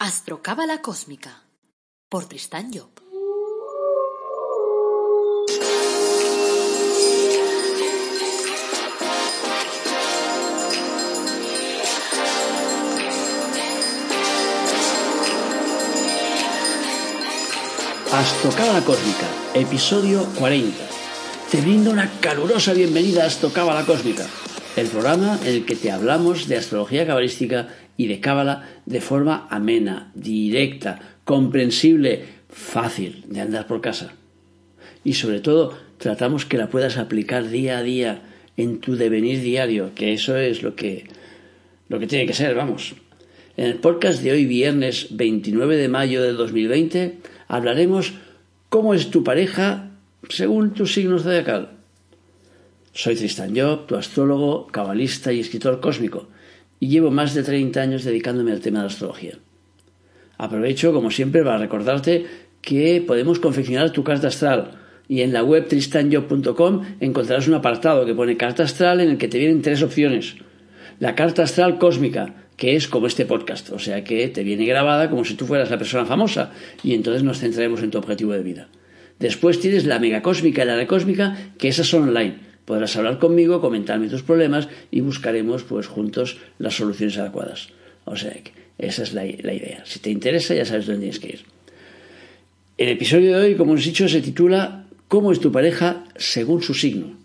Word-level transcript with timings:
Astrocábala 0.00 0.80
Cósmica 0.80 1.42
por 2.08 2.26
Tristán 2.26 2.70
Job. 2.72 2.88
Astrocábala 18.12 18.84
Cósmica, 18.84 19.26
episodio 19.54 20.24
40. 20.36 20.76
Te 21.50 21.60
brindo 21.60 21.90
una 21.90 22.08
calurosa 22.20 22.72
bienvenida 22.72 23.24
a 23.24 23.26
Astrocábala 23.26 23.84
Cósmica, 23.84 24.28
el 24.76 24.86
programa 24.86 25.38
en 25.44 25.54
el 25.54 25.64
que 25.64 25.76
te 25.76 25.90
hablamos 25.90 26.48
de 26.48 26.56
astrología 26.56 27.06
cabalística 27.06 27.68
y 27.96 28.06
de 28.06 28.20
cábala 28.20 28.68
de 28.86 29.00
forma 29.00 29.46
amena, 29.50 30.12
directa, 30.14 31.00
comprensible, 31.24 32.24
fácil 32.48 33.24
de 33.28 33.40
andar 33.40 33.66
por 33.66 33.80
casa. 33.80 34.12
Y 35.04 35.14
sobre 35.14 35.40
todo, 35.40 35.76
tratamos 35.98 36.44
que 36.44 36.58
la 36.58 36.68
puedas 36.68 36.96
aplicar 36.96 37.48
día 37.48 37.78
a 37.78 37.82
día 37.82 38.22
en 38.56 38.80
tu 38.80 38.96
devenir 38.96 39.40
diario, 39.40 39.92
que 39.94 40.12
eso 40.12 40.36
es 40.36 40.62
lo 40.62 40.74
que 40.74 41.06
lo 41.88 41.98
que 41.98 42.06
tiene 42.06 42.26
que 42.26 42.34
ser, 42.34 42.54
vamos. 42.54 42.94
En 43.56 43.64
el 43.64 43.76
podcast 43.76 44.22
de 44.22 44.32
hoy, 44.32 44.44
viernes 44.44 45.08
29 45.10 45.76
de 45.76 45.88
mayo 45.88 46.22
de 46.22 46.32
2020, 46.32 47.18
hablaremos 47.48 48.12
cómo 48.68 48.94
es 48.94 49.10
tu 49.10 49.24
pareja 49.24 49.90
según 50.28 50.74
tu 50.74 50.86
signo 50.86 51.18
zodiacal. 51.18 51.77
Soy 52.98 53.14
Tristan 53.14 53.54
Job, 53.56 53.86
tu 53.86 53.94
astrólogo, 53.94 54.66
cabalista 54.66 55.32
y 55.32 55.38
escritor 55.38 55.78
cósmico, 55.78 56.26
y 56.80 56.88
llevo 56.88 57.12
más 57.12 57.32
de 57.32 57.44
30 57.44 57.80
años 57.80 58.02
dedicándome 58.02 58.50
al 58.50 58.58
tema 58.58 58.80
de 58.80 58.86
la 58.86 58.90
astrología. 58.90 59.38
Aprovecho, 60.36 60.92
como 60.92 61.12
siempre, 61.12 61.44
para 61.44 61.58
recordarte 61.58 62.26
que 62.60 63.00
podemos 63.06 63.38
confeccionar 63.38 63.92
tu 63.92 64.02
carta 64.02 64.26
astral 64.26 64.80
y 65.06 65.20
en 65.20 65.32
la 65.32 65.44
web 65.44 65.68
tristanjob.com 65.68 66.96
encontrarás 66.98 67.46
un 67.46 67.54
apartado 67.54 68.04
que 68.04 68.16
pone 68.16 68.36
carta 68.36 68.64
astral 68.64 69.00
en 69.00 69.10
el 69.10 69.18
que 69.18 69.28
te 69.28 69.38
vienen 69.38 69.62
tres 69.62 69.80
opciones. 69.84 70.34
La 70.98 71.14
carta 71.14 71.44
astral 71.44 71.78
cósmica, 71.78 72.48
que 72.56 72.74
es 72.74 72.88
como 72.88 73.06
este 73.06 73.26
podcast, 73.26 73.70
o 73.70 73.78
sea 73.78 74.02
que 74.02 74.26
te 74.26 74.42
viene 74.42 74.66
grabada 74.66 75.08
como 75.08 75.24
si 75.24 75.34
tú 75.34 75.46
fueras 75.46 75.70
la 75.70 75.78
persona 75.78 76.04
famosa 76.04 76.50
y 76.82 76.94
entonces 76.94 77.22
nos 77.22 77.38
centraremos 77.38 77.80
en 77.80 77.92
tu 77.92 77.98
objetivo 77.98 78.32
de 78.32 78.42
vida. 78.42 78.68
Después 79.20 79.60
tienes 79.60 79.84
la 79.84 80.00
megacósmica 80.00 80.64
y 80.64 80.66
la 80.66 80.74
recósmica, 80.74 81.36
que 81.58 81.68
esas 81.68 81.86
son 81.86 82.08
online. 82.08 82.47
Podrás 82.68 82.94
hablar 82.98 83.18
conmigo, 83.18 83.62
comentarme 83.62 84.10
tus 84.10 84.22
problemas 84.22 84.68
y 84.90 85.00
buscaremos 85.00 85.62
pues 85.62 85.86
juntos 85.86 86.36
las 86.58 86.74
soluciones 86.74 87.16
adecuadas. 87.16 87.70
O 88.04 88.14
sea 88.14 88.36
esa 88.76 89.04
es 89.04 89.14
la, 89.14 89.24
la 89.24 89.54
idea. 89.54 89.80
Si 89.86 90.00
te 90.00 90.10
interesa 90.10 90.54
ya 90.54 90.66
sabes 90.66 90.84
dónde 90.84 91.00
tienes 91.00 91.18
que 91.18 91.28
ir. 91.28 91.40
El 92.76 92.90
episodio 92.90 93.38
de 93.38 93.42
hoy, 93.42 93.54
como 93.54 93.72
os 93.72 93.80
he 93.80 93.84
dicho, 93.86 94.06
se 94.06 94.20
titula 94.20 94.84
¿Cómo 95.08 95.32
es 95.32 95.40
tu 95.40 95.50
pareja 95.50 96.04
según 96.16 96.60
su 96.60 96.74
signo? 96.74 97.16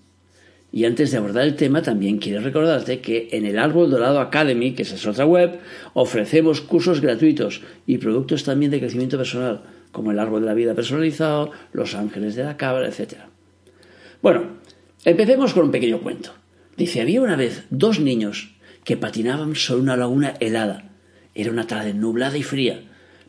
Y 0.71 0.85
antes 0.85 1.11
de 1.11 1.17
abordar 1.17 1.43
el 1.43 1.57
tema, 1.57 1.81
también 1.81 2.19
quiero 2.19 2.39
recordarte 2.39 3.01
que 3.01 3.27
en 3.33 3.45
el 3.45 3.59
Árbol 3.59 3.91
Dorado 3.91 4.21
Academy, 4.21 4.71
que 4.71 4.83
esa 4.83 4.95
es 4.95 5.05
otra 5.05 5.25
web, 5.25 5.59
ofrecemos 5.93 6.61
cursos 6.61 7.01
gratuitos 7.01 7.61
y 7.85 7.97
productos 7.97 8.45
también 8.45 8.71
de 8.71 8.79
crecimiento 8.79 9.17
personal, 9.17 9.63
como 9.91 10.11
el 10.11 10.19
Árbol 10.19 10.39
de 10.39 10.47
la 10.47 10.53
Vida 10.53 10.73
personalizado, 10.73 11.51
Los 11.73 11.95
Ángeles 11.95 12.35
de 12.35 12.45
la 12.45 12.55
Cabra, 12.55 12.87
etc. 12.87 13.15
Bueno, 14.21 14.62
empecemos 15.05 15.53
con 15.53 15.65
un 15.65 15.71
pequeño 15.71 15.99
cuento. 15.99 16.31
Dice, 16.77 17.01
había 17.01 17.21
una 17.21 17.35
vez 17.35 17.65
dos 17.69 17.99
niños 17.99 18.55
que 18.83 18.97
patinaban 18.97 19.55
sobre 19.55 19.81
una 19.81 19.97
laguna 19.97 20.33
helada. 20.39 20.89
Era 21.35 21.51
una 21.51 21.67
tarde 21.67 21.93
nublada 21.93 22.37
y 22.37 22.43
fría, 22.43 22.81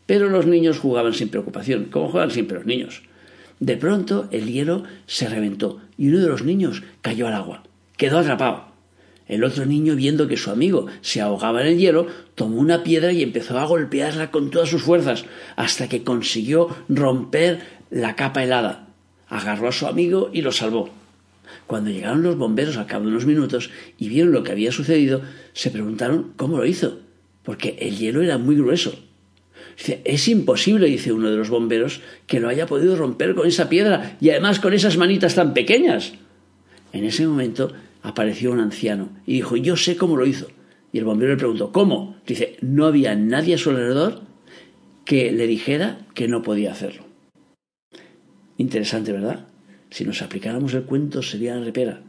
pero 0.07 0.29
los 0.29 0.47
niños 0.47 0.79
jugaban 0.79 1.15
sin 1.15 1.29
preocupación, 1.29 1.87
como 1.87 2.09
juegan 2.09 2.31
siempre 2.31 2.59
los 2.59 2.67
niños. 2.67 3.03
De 3.61 3.77
pronto 3.77 4.29
el 4.31 4.53
hielo 4.53 4.85
se 5.07 5.29
reventó 5.29 5.81
y 5.97 6.09
uno 6.09 6.19
de 6.19 6.29
los 6.29 6.45
niños 6.45 6.83
cayó 7.01 7.29
al 7.29 7.35
agua. 7.35 7.63
Quedó 7.97 8.19
atrapado. 8.19 8.75
El 9.27 9.43
otro 9.43 9.65
niño, 9.65 9.97
viendo 9.97 10.29
que 10.29 10.37
su 10.37 10.51
amigo 10.51 10.87
se 11.01 11.23
ahogaba 11.23 11.63
en 11.63 11.69
el 11.69 11.79
hielo, 11.79 12.09
tomó 12.35 12.57
una 12.57 12.83
piedra 12.83 13.13
y 13.13 13.23
empezó 13.23 13.59
a 13.59 13.65
golpearla 13.65 14.31
con 14.31 14.51
todas 14.51 14.69
sus 14.69 14.83
fuerzas, 14.83 15.25
hasta 15.57 15.89
que 15.89 16.05
consiguió 16.05 16.69
romper 16.91 17.61
la 17.91 18.17
capa 18.17 18.43
helada. 18.45 18.89
Agarró 19.29 19.69
a 19.69 19.73
su 19.73 19.87
amigo 19.87 20.29
y 20.33 20.43
lo 20.43 20.53
salvó. 20.53 20.91
Cuando 21.67 21.91
llegaron 21.91 22.23
los 22.23 22.37
bomberos 22.37 22.77
al 22.77 22.87
cabo 22.87 23.05
de 23.05 23.11
unos 23.11 23.27
minutos 23.27 23.71
y 23.99 24.09
vieron 24.09 24.33
lo 24.33 24.43
que 24.43 24.53
había 24.53 24.73
sucedido, 24.73 25.23
se 25.53 25.71
preguntaron 25.71 26.33
cómo 26.37 26.59
lo 26.59 26.67
hizo, 26.67 27.01
porque 27.43 27.77
el 27.81 27.97
hielo 27.97 28.23
era 28.23 28.39
muy 28.39 28.57
grueso. 28.57 28.95
Dice, 29.77 30.03
es 30.05 30.29
imposible, 30.29 30.87
dice 30.87 31.13
uno 31.13 31.31
de 31.31 31.37
los 31.37 31.51
bomberos, 31.51 32.01
que 32.27 32.41
lo 32.41 32.49
haya 32.49 32.67
podido 32.67 32.97
romper 32.97 33.35
con 33.35 33.47
esa 33.47 33.69
piedra 33.69 34.17
y 34.21 34.31
además 34.31 34.61
con 34.61 34.73
esas 34.73 34.97
manitas 34.97 35.35
tan 35.35 35.53
pequeñas. 35.55 36.15
En 36.93 37.05
ese 37.05 37.27
momento 37.27 37.73
apareció 38.03 38.53
un 38.53 38.61
anciano 38.61 39.09
y 39.27 39.35
dijo, 39.35 39.57
yo 39.57 39.77
sé 39.77 39.97
cómo 39.97 40.17
lo 40.17 40.27
hizo. 40.27 40.49
Y 40.93 40.99
el 40.99 41.05
bombero 41.05 41.33
le 41.33 41.39
preguntó, 41.39 41.73
¿cómo? 41.73 42.17
Dice, 42.25 42.57
no 42.61 42.87
había 42.87 43.17
nadie 43.17 43.55
a 43.55 43.59
su 43.59 43.71
alrededor 43.71 44.23
que 45.05 45.33
le 45.33 45.49
dijera 45.49 45.99
que 46.15 46.29
no 46.29 46.43
podía 46.43 46.71
hacerlo. 46.71 47.03
Interesante, 48.59 49.11
¿verdad? 49.11 49.49
Si 49.95 50.05
nos 50.05 50.23
aplicáramos 50.23 50.75
el 50.75 50.83
cuento 50.83 51.23
sería 51.23 51.55
la 51.55 51.65
repera. 51.65 52.01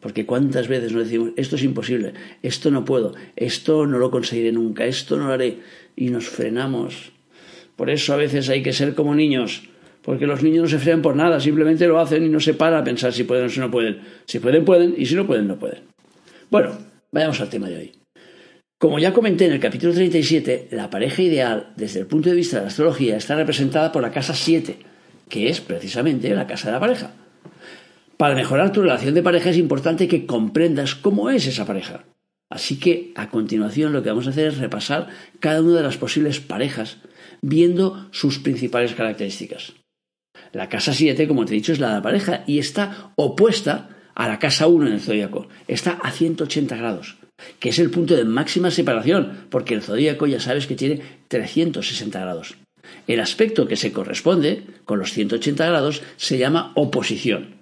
Porque 0.00 0.26
cuántas 0.26 0.66
veces 0.66 0.92
nos 0.92 1.04
decimos, 1.04 1.30
esto 1.36 1.54
es 1.54 1.62
imposible, 1.62 2.12
esto 2.42 2.72
no 2.72 2.84
puedo, 2.84 3.14
esto 3.36 3.86
no 3.86 3.98
lo 3.98 4.10
conseguiré 4.10 4.50
nunca, 4.50 4.86
esto 4.86 5.16
no 5.16 5.28
lo 5.28 5.34
haré, 5.34 5.58
y 5.94 6.10
nos 6.10 6.28
frenamos. 6.28 7.12
Por 7.76 7.90
eso 7.90 8.12
a 8.12 8.16
veces 8.16 8.48
hay 8.48 8.64
que 8.64 8.72
ser 8.72 8.96
como 8.96 9.14
niños, 9.14 9.68
porque 10.02 10.26
los 10.26 10.42
niños 10.42 10.62
no 10.64 10.68
se 10.68 10.80
frenan 10.80 11.00
por 11.00 11.14
nada, 11.14 11.38
simplemente 11.38 11.86
lo 11.86 12.00
hacen 12.00 12.24
y 12.24 12.28
no 12.28 12.40
se 12.40 12.54
para 12.54 12.80
a 12.80 12.82
pensar 12.82 13.12
si 13.12 13.22
pueden 13.22 13.46
o 13.46 13.48
si 13.48 13.60
no 13.60 13.70
pueden. 13.70 14.00
Si 14.24 14.40
pueden, 14.40 14.64
pueden, 14.64 14.96
y 14.98 15.06
si 15.06 15.14
no 15.14 15.24
pueden, 15.24 15.46
no 15.46 15.60
pueden. 15.60 15.82
Bueno, 16.50 16.76
vayamos 17.12 17.40
al 17.40 17.50
tema 17.50 17.68
de 17.68 17.76
hoy. 17.76 17.92
Como 18.78 18.98
ya 18.98 19.12
comenté 19.12 19.46
en 19.46 19.52
el 19.52 19.60
capítulo 19.60 19.94
37, 19.94 20.70
la 20.72 20.90
pareja 20.90 21.22
ideal, 21.22 21.72
desde 21.76 22.00
el 22.00 22.06
punto 22.06 22.30
de 22.30 22.34
vista 22.34 22.56
de 22.56 22.62
la 22.62 22.68
astrología, 22.68 23.16
está 23.16 23.36
representada 23.36 23.92
por 23.92 24.02
la 24.02 24.10
casa 24.10 24.34
7, 24.34 24.76
que 25.28 25.48
es 25.48 25.60
precisamente 25.60 26.34
la 26.34 26.48
casa 26.48 26.66
de 26.66 26.72
la 26.72 26.80
pareja. 26.80 27.14
Para 28.16 28.34
mejorar 28.34 28.72
tu 28.72 28.82
relación 28.82 29.14
de 29.14 29.22
pareja 29.22 29.50
es 29.50 29.56
importante 29.56 30.08
que 30.08 30.26
comprendas 30.26 30.94
cómo 30.94 31.30
es 31.30 31.46
esa 31.46 31.64
pareja. 31.64 32.04
Así 32.50 32.78
que 32.78 33.12
a 33.14 33.28
continuación 33.28 33.92
lo 33.92 34.02
que 34.02 34.08
vamos 34.08 34.26
a 34.26 34.30
hacer 34.30 34.48
es 34.48 34.58
repasar 34.58 35.08
cada 35.38 35.62
una 35.62 35.76
de 35.76 35.82
las 35.82 35.98
posibles 35.98 36.40
parejas 36.40 36.98
viendo 37.42 38.08
sus 38.10 38.38
principales 38.38 38.94
características. 38.94 39.74
La 40.52 40.68
casa 40.68 40.94
7, 40.94 41.28
como 41.28 41.44
te 41.44 41.52
he 41.52 41.56
dicho, 41.56 41.72
es 41.72 41.80
la 41.80 41.88
de 41.88 41.94
la 41.94 42.02
pareja 42.02 42.44
y 42.46 42.58
está 42.58 43.12
opuesta 43.16 43.90
a 44.14 44.28
la 44.28 44.38
casa 44.38 44.66
1 44.66 44.86
en 44.86 44.92
el 44.94 45.00
zodíaco. 45.00 45.48
Está 45.68 45.92
a 46.02 46.10
180 46.10 46.76
grados, 46.76 47.18
que 47.60 47.68
es 47.68 47.78
el 47.78 47.90
punto 47.90 48.16
de 48.16 48.24
máxima 48.24 48.70
separación, 48.70 49.46
porque 49.50 49.74
el 49.74 49.82
zodíaco 49.82 50.26
ya 50.26 50.40
sabes 50.40 50.66
que 50.66 50.74
tiene 50.74 51.02
360 51.28 52.18
grados. 52.18 52.56
El 53.06 53.20
aspecto 53.20 53.66
que 53.66 53.76
se 53.76 53.92
corresponde 53.92 54.62
con 54.84 54.98
los 54.98 55.12
180 55.12 55.66
grados 55.66 56.02
se 56.16 56.38
llama 56.38 56.72
oposición. 56.74 57.58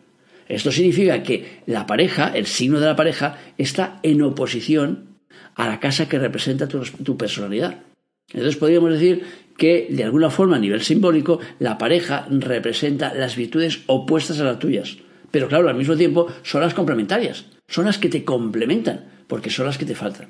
Esto 0.49 0.71
significa 0.71 1.23
que 1.23 1.61
la 1.67 1.87
pareja, 1.87 2.29
el 2.35 2.47
signo 2.47 2.79
de 2.81 2.87
la 2.87 2.97
pareja, 2.97 3.39
está 3.59 3.99
en 4.03 4.23
oposición 4.23 5.17
a 5.55 5.67
la 5.67 5.81
casa 5.81 6.09
que 6.09 6.19
representa 6.19 6.69
tu, 6.69 7.17
personalidad. 7.17 7.81
Entonces 8.29 8.57
podríamos 8.57 8.93
decir 8.93 9.25
que, 9.57 9.89
de 9.91 10.05
alguna 10.05 10.31
forma, 10.31 10.57
a 10.57 10.61
nivel 10.61 10.83
simbólico, 10.83 11.41
la 11.59 11.79
pareja 11.79 12.27
representa 12.31 13.15
las 13.15 13.37
virtudes 13.37 13.81
opuestas 13.87 14.41
a 14.41 14.45
las 14.45 14.59
tuyas. 14.59 14.99
Pero 15.31 15.49
claro, 15.49 15.69
al 15.69 15.77
mismo 15.77 15.97
tiempo 15.97 16.29
son 16.43 16.61
las 16.61 16.75
complementarias, 16.75 17.47
son 17.69 17.87
las 17.87 17.99
que 17.99 18.09
te 18.09 18.25
complementan, 18.25 19.07
porque 19.27 19.51
son 19.51 19.67
las 19.67 19.79
que 19.79 19.87
te 19.87 19.95
faltan. 19.95 20.29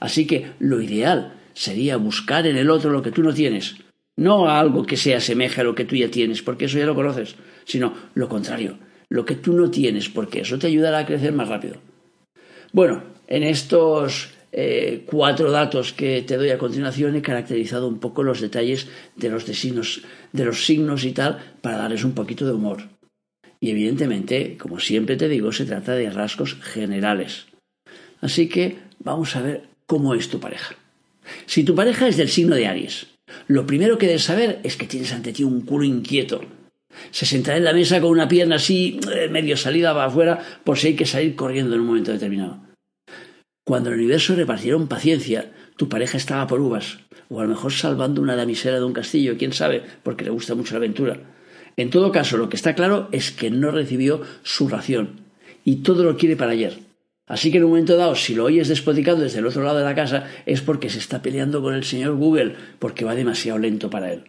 Así 0.00 0.26
que 0.26 0.52
lo 0.60 0.80
ideal 0.80 1.34
sería 1.52 1.96
buscar 1.96 2.46
en 2.46 2.56
el 2.56 2.70
otro 2.70 2.90
lo 2.90 3.02
que 3.02 3.10
tú 3.10 3.22
no 3.22 3.34
tienes, 3.34 3.76
no 4.18 4.50
algo 4.50 4.84
que 4.84 4.96
se 4.96 5.14
asemeje 5.14 5.60
a 5.60 5.64
lo 5.64 5.76
que 5.76 5.84
tú 5.84 5.94
ya 5.94 6.10
tienes, 6.10 6.42
porque 6.42 6.64
eso 6.64 6.76
ya 6.76 6.86
lo 6.86 6.96
conoces, 6.96 7.36
sino 7.64 7.94
lo 8.14 8.28
contrario, 8.28 8.76
lo 9.08 9.24
que 9.24 9.36
tú 9.36 9.52
no 9.52 9.70
tienes, 9.70 10.08
porque 10.08 10.40
eso 10.40 10.58
te 10.58 10.66
ayudará 10.66 10.98
a 10.98 11.06
crecer 11.06 11.32
más 11.32 11.48
rápido. 11.48 11.76
Bueno, 12.72 13.04
en 13.28 13.44
estos 13.44 14.30
eh, 14.50 15.04
cuatro 15.06 15.52
datos 15.52 15.92
que 15.92 16.22
te 16.22 16.36
doy 16.36 16.50
a 16.50 16.58
continuación 16.58 17.14
he 17.14 17.22
caracterizado 17.22 17.86
un 17.86 18.00
poco 18.00 18.24
los 18.24 18.40
detalles 18.40 18.88
de 19.14 19.30
los, 19.30 19.44
signos, 19.44 20.02
de 20.32 20.44
los 20.44 20.66
signos 20.66 21.04
y 21.04 21.12
tal 21.12 21.38
para 21.62 21.78
darles 21.78 22.02
un 22.02 22.12
poquito 22.12 22.44
de 22.44 22.52
humor. 22.52 22.88
Y 23.60 23.70
evidentemente, 23.70 24.56
como 24.58 24.80
siempre 24.80 25.16
te 25.16 25.28
digo, 25.28 25.52
se 25.52 25.64
trata 25.64 25.94
de 25.94 26.10
rasgos 26.10 26.56
generales. 26.56 27.46
Así 28.20 28.48
que 28.48 28.78
vamos 28.98 29.36
a 29.36 29.42
ver 29.42 29.68
cómo 29.86 30.14
es 30.14 30.28
tu 30.28 30.40
pareja. 30.40 30.74
Si 31.46 31.62
tu 31.62 31.76
pareja 31.76 32.08
es 32.08 32.16
del 32.16 32.28
signo 32.28 32.56
de 32.56 32.66
Aries, 32.66 33.06
lo 33.46 33.66
primero 33.66 33.98
que 33.98 34.06
debes 34.06 34.24
saber 34.24 34.60
es 34.62 34.76
que 34.76 34.86
tienes 34.86 35.12
ante 35.12 35.32
ti 35.32 35.44
un 35.44 35.62
culo 35.62 35.84
inquieto, 35.84 36.42
se 37.10 37.26
sentará 37.26 37.58
en 37.58 37.64
la 37.64 37.72
mesa 37.72 38.00
con 38.00 38.10
una 38.10 38.28
pierna 38.28 38.56
así, 38.56 39.00
eh, 39.14 39.28
medio 39.28 39.56
salida 39.56 39.92
para 39.92 40.06
afuera, 40.06 40.38
por 40.64 40.78
si 40.78 40.88
hay 40.88 40.96
que 40.96 41.06
salir 41.06 41.36
corriendo 41.36 41.74
en 41.74 41.80
un 41.82 41.86
momento 41.86 42.12
determinado. 42.12 42.60
Cuando 43.64 43.90
el 43.90 43.96
universo 43.96 44.34
repartieron 44.34 44.88
paciencia, 44.88 45.52
tu 45.76 45.88
pareja 45.88 46.16
estaba 46.16 46.46
por 46.46 46.60
uvas, 46.60 46.98
o 47.28 47.40
a 47.40 47.42
lo 47.44 47.50
mejor 47.50 47.72
salvando 47.72 48.22
una 48.22 48.36
damisela 48.36 48.78
de 48.78 48.84
un 48.84 48.92
castillo, 48.92 49.36
quién 49.38 49.52
sabe, 49.52 49.82
porque 50.02 50.24
le 50.24 50.30
gusta 50.30 50.54
mucho 50.54 50.74
la 50.74 50.78
aventura. 50.78 51.20
En 51.76 51.90
todo 51.90 52.10
caso, 52.10 52.36
lo 52.36 52.48
que 52.48 52.56
está 52.56 52.74
claro 52.74 53.08
es 53.12 53.30
que 53.30 53.50
no 53.50 53.70
recibió 53.70 54.22
su 54.42 54.68
ración, 54.68 55.20
y 55.64 55.76
todo 55.76 56.02
lo 56.02 56.16
quiere 56.16 56.36
para 56.36 56.52
ayer. 56.52 56.87
Así 57.28 57.50
que 57.50 57.58
en 57.58 57.64
un 57.64 57.70
momento 57.70 57.96
dado, 57.96 58.14
si 58.14 58.34
lo 58.34 58.44
oyes 58.44 58.68
despoticando 58.68 59.22
desde 59.22 59.38
el 59.38 59.46
otro 59.46 59.62
lado 59.62 59.78
de 59.78 59.84
la 59.84 59.94
casa, 59.94 60.26
es 60.46 60.62
porque 60.62 60.88
se 60.88 60.98
está 60.98 61.20
peleando 61.22 61.62
con 61.62 61.74
el 61.74 61.84
señor 61.84 62.16
Google, 62.16 62.54
porque 62.78 63.04
va 63.04 63.14
demasiado 63.14 63.58
lento 63.58 63.90
para 63.90 64.12
él. 64.12 64.24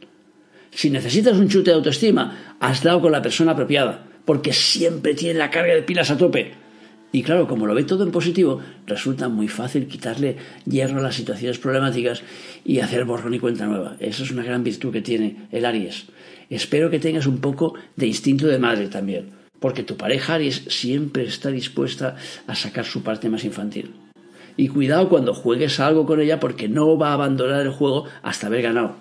Si 0.71 0.89
necesitas 0.89 1.37
un 1.37 1.47
chute 1.47 1.71
de 1.71 1.77
autoestima, 1.77 2.55
has 2.59 2.83
dado 2.83 3.01
con 3.01 3.11
la 3.11 3.21
persona 3.21 3.53
apropiada, 3.53 4.05
porque 4.25 4.53
siempre 4.53 5.15
tiene 5.15 5.39
la 5.39 5.49
carga 5.49 5.73
de 5.73 5.81
pilas 5.81 6.11
a 6.11 6.17
tope. 6.17 6.51
Y 7.11 7.23
claro, 7.23 7.47
como 7.47 7.65
lo 7.65 7.73
ve 7.73 7.85
todo 7.85 8.03
en 8.03 8.11
positivo, 8.11 8.59
resulta 8.85 9.29
muy 9.29 9.47
fácil 9.47 9.87
quitarle 9.87 10.35
hierro 10.65 10.99
a 10.99 11.03
las 11.03 11.15
situaciones 11.15 11.57
problemáticas 11.57 12.21
y 12.63 12.79
hacer 12.79 13.05
borrón 13.05 13.33
y 13.33 13.39
cuenta 13.39 13.65
nueva. 13.65 13.95
Esa 13.99 14.23
es 14.23 14.31
una 14.31 14.43
gran 14.43 14.63
virtud 14.63 14.91
que 14.91 15.01
tiene 15.01 15.47
el 15.51 15.65
Aries. 15.65 16.05
Espero 16.49 16.91
que 16.91 16.99
tengas 16.99 17.25
un 17.25 17.39
poco 17.39 17.73
de 17.95 18.07
instinto 18.07 18.45
de 18.45 18.59
madre 18.59 18.87
también, 18.87 19.31
porque 19.59 19.83
tu 19.83 19.97
pareja 19.97 20.35
Aries 20.35 20.63
siempre 20.67 21.23
está 21.23 21.49
dispuesta 21.49 22.15
a 22.47 22.55
sacar 22.55 22.85
su 22.85 23.03
parte 23.03 23.29
más 23.29 23.43
infantil. 23.43 23.93
Y 24.57 24.67
cuidado 24.67 25.09
cuando 25.09 25.33
juegues 25.33 25.79
algo 25.79 26.05
con 26.05 26.19
ella 26.19 26.39
porque 26.39 26.67
no 26.67 26.97
va 26.97 27.09
a 27.09 27.13
abandonar 27.13 27.61
el 27.61 27.71
juego 27.71 28.05
hasta 28.23 28.47
haber 28.47 28.61
ganado. 28.61 28.95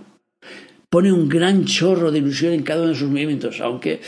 Pone 0.90 1.12
un 1.12 1.28
gran 1.28 1.64
chorro 1.64 2.10
de 2.10 2.18
ilusión 2.18 2.52
en 2.52 2.62
cada 2.62 2.82
uno 2.82 2.90
de 2.90 2.98
sus 2.98 3.10
movimientos, 3.10 3.60
aunque 3.60 4.00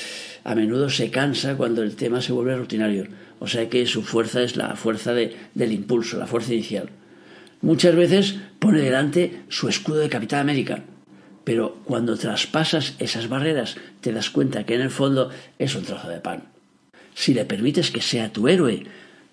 a 0.44 0.55
menudo 0.55 0.88
se 0.88 1.11
cansa 1.11 1.56
cuando 1.56 1.82
el 1.82 1.97
tema 1.97 2.23
se 2.23 2.32
vuelve 2.32 2.56
rutinario 2.56 3.06
o 3.41 3.47
sea 3.47 3.69
que 3.69 3.87
su 3.87 4.02
fuerza 4.02 4.43
es 4.43 4.56
la 4.56 4.76
fuerza 4.76 5.12
del 5.12 5.73
impulso, 5.73 6.19
la 6.19 6.26
fuerza 6.26 6.55
inicial. 6.55 6.91
Muchas 7.62 7.97
veces 7.97 8.37
pone 8.58 8.81
delante 8.81 9.43
su 9.49 9.69
escudo 9.69 9.99
de 9.99 10.08
Capitán 10.08 10.41
América, 10.41 10.85
pero 11.45 11.77
cuando 11.85 12.17
traspasas 12.17 12.95
esas 12.99 13.29
barreras 13.29 13.77
te 14.01 14.13
das 14.13 14.31
cuenta 14.31 14.65
que 14.65 14.75
en 14.75 14.83
el 14.83 14.91
fondo 14.91 15.31
es 15.59 15.75
un 15.75 15.85
trozo 15.85 16.09
de 16.09 16.21
pan. 16.21 16.45
Si 17.15 17.35
le 17.35 17.45
permites 17.45 17.91
que 17.91 18.01
sea 18.01 18.33
tu 18.33 18.49
héroe, 18.49 18.85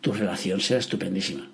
tu 0.01 0.13
relación 0.13 0.59
será 0.59 0.79
estupendísima. 0.79 1.49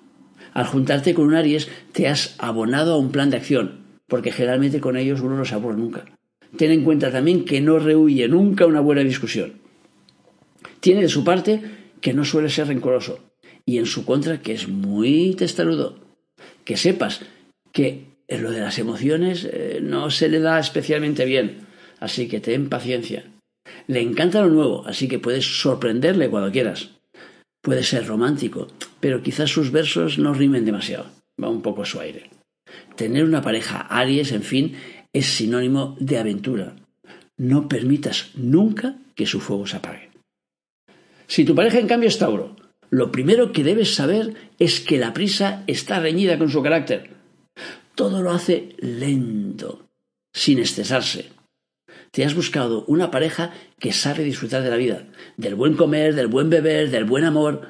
Al 0.52 0.66
juntarte 0.66 1.14
con 1.14 1.26
un 1.26 1.34
Aries 1.34 1.68
te 1.92 2.08
has 2.08 2.36
abonado 2.38 2.94
a 2.94 2.98
un 2.98 3.10
plan 3.10 3.30
de 3.30 3.36
acción, 3.36 3.80
porque 4.06 4.32
generalmente 4.32 4.80
con 4.80 4.96
ellos 4.96 5.20
uno 5.20 5.36
no 5.36 5.44
se 5.44 5.54
aburre 5.54 5.76
nunca. 5.76 6.04
Ten 6.56 6.70
en 6.70 6.84
cuenta 6.84 7.10
también 7.10 7.44
que 7.44 7.60
no 7.60 7.78
rehuye 7.78 8.28
nunca 8.28 8.66
una 8.66 8.80
buena 8.80 9.02
discusión. 9.02 9.54
Tiene 10.80 11.02
de 11.02 11.08
su 11.08 11.24
parte 11.24 11.60
que 12.00 12.14
no 12.14 12.24
suele 12.24 12.48
ser 12.48 12.68
rencoroso, 12.68 13.18
y 13.66 13.78
en 13.78 13.86
su 13.86 14.04
contra 14.04 14.40
que 14.40 14.52
es 14.52 14.68
muy 14.68 15.34
testarudo. 15.34 15.98
Que 16.64 16.76
sepas 16.76 17.22
que 17.72 18.13
en 18.28 18.42
lo 18.42 18.50
de 18.50 18.60
las 18.60 18.78
emociones 18.78 19.48
eh, 19.50 19.80
no 19.82 20.10
se 20.10 20.28
le 20.28 20.40
da 20.40 20.58
especialmente 20.58 21.24
bien, 21.24 21.66
así 22.00 22.28
que 22.28 22.40
ten 22.40 22.68
paciencia. 22.68 23.24
Le 23.86 24.00
encanta 24.00 24.40
lo 24.42 24.48
nuevo, 24.48 24.86
así 24.86 25.08
que 25.08 25.18
puedes 25.18 25.60
sorprenderle 25.60 26.30
cuando 26.30 26.52
quieras. 26.52 26.90
Puede 27.62 27.82
ser 27.82 28.06
romántico, 28.06 28.68
pero 29.00 29.22
quizás 29.22 29.50
sus 29.50 29.70
versos 29.70 30.18
no 30.18 30.34
rimen 30.34 30.64
demasiado. 30.64 31.06
Va 31.42 31.48
un 31.48 31.62
poco 31.62 31.82
a 31.82 31.86
su 31.86 32.00
aire. 32.00 32.30
Tener 32.96 33.24
una 33.24 33.42
pareja 33.42 33.80
Aries, 33.80 34.32
en 34.32 34.42
fin, 34.42 34.76
es 35.12 35.26
sinónimo 35.26 35.96
de 35.98 36.18
aventura. 36.18 36.76
No 37.36 37.68
permitas 37.68 38.30
nunca 38.34 38.96
que 39.14 39.26
su 39.26 39.40
fuego 39.40 39.66
se 39.66 39.76
apague. 39.76 40.10
Si 41.26 41.44
tu 41.44 41.54
pareja 41.54 41.78
en 41.78 41.88
cambio 41.88 42.08
es 42.08 42.18
Tauro, 42.18 42.54
lo 42.90 43.10
primero 43.10 43.52
que 43.52 43.64
debes 43.64 43.94
saber 43.94 44.34
es 44.58 44.80
que 44.80 44.98
la 44.98 45.14
prisa 45.14 45.64
está 45.66 46.00
reñida 46.00 46.38
con 46.38 46.50
su 46.50 46.62
carácter. 46.62 47.13
Todo 47.94 48.22
lo 48.22 48.30
hace 48.30 48.74
lento, 48.78 49.86
sin 50.32 50.58
estresarse. 50.58 51.30
Te 52.10 52.24
has 52.24 52.34
buscado 52.34 52.84
una 52.86 53.10
pareja 53.10 53.52
que 53.78 53.92
sabe 53.92 54.24
disfrutar 54.24 54.62
de 54.62 54.70
la 54.70 54.76
vida, 54.76 55.06
del 55.36 55.54
buen 55.54 55.74
comer, 55.74 56.14
del 56.14 56.28
buen 56.28 56.50
beber, 56.50 56.90
del 56.90 57.04
buen 57.04 57.24
amor, 57.24 57.62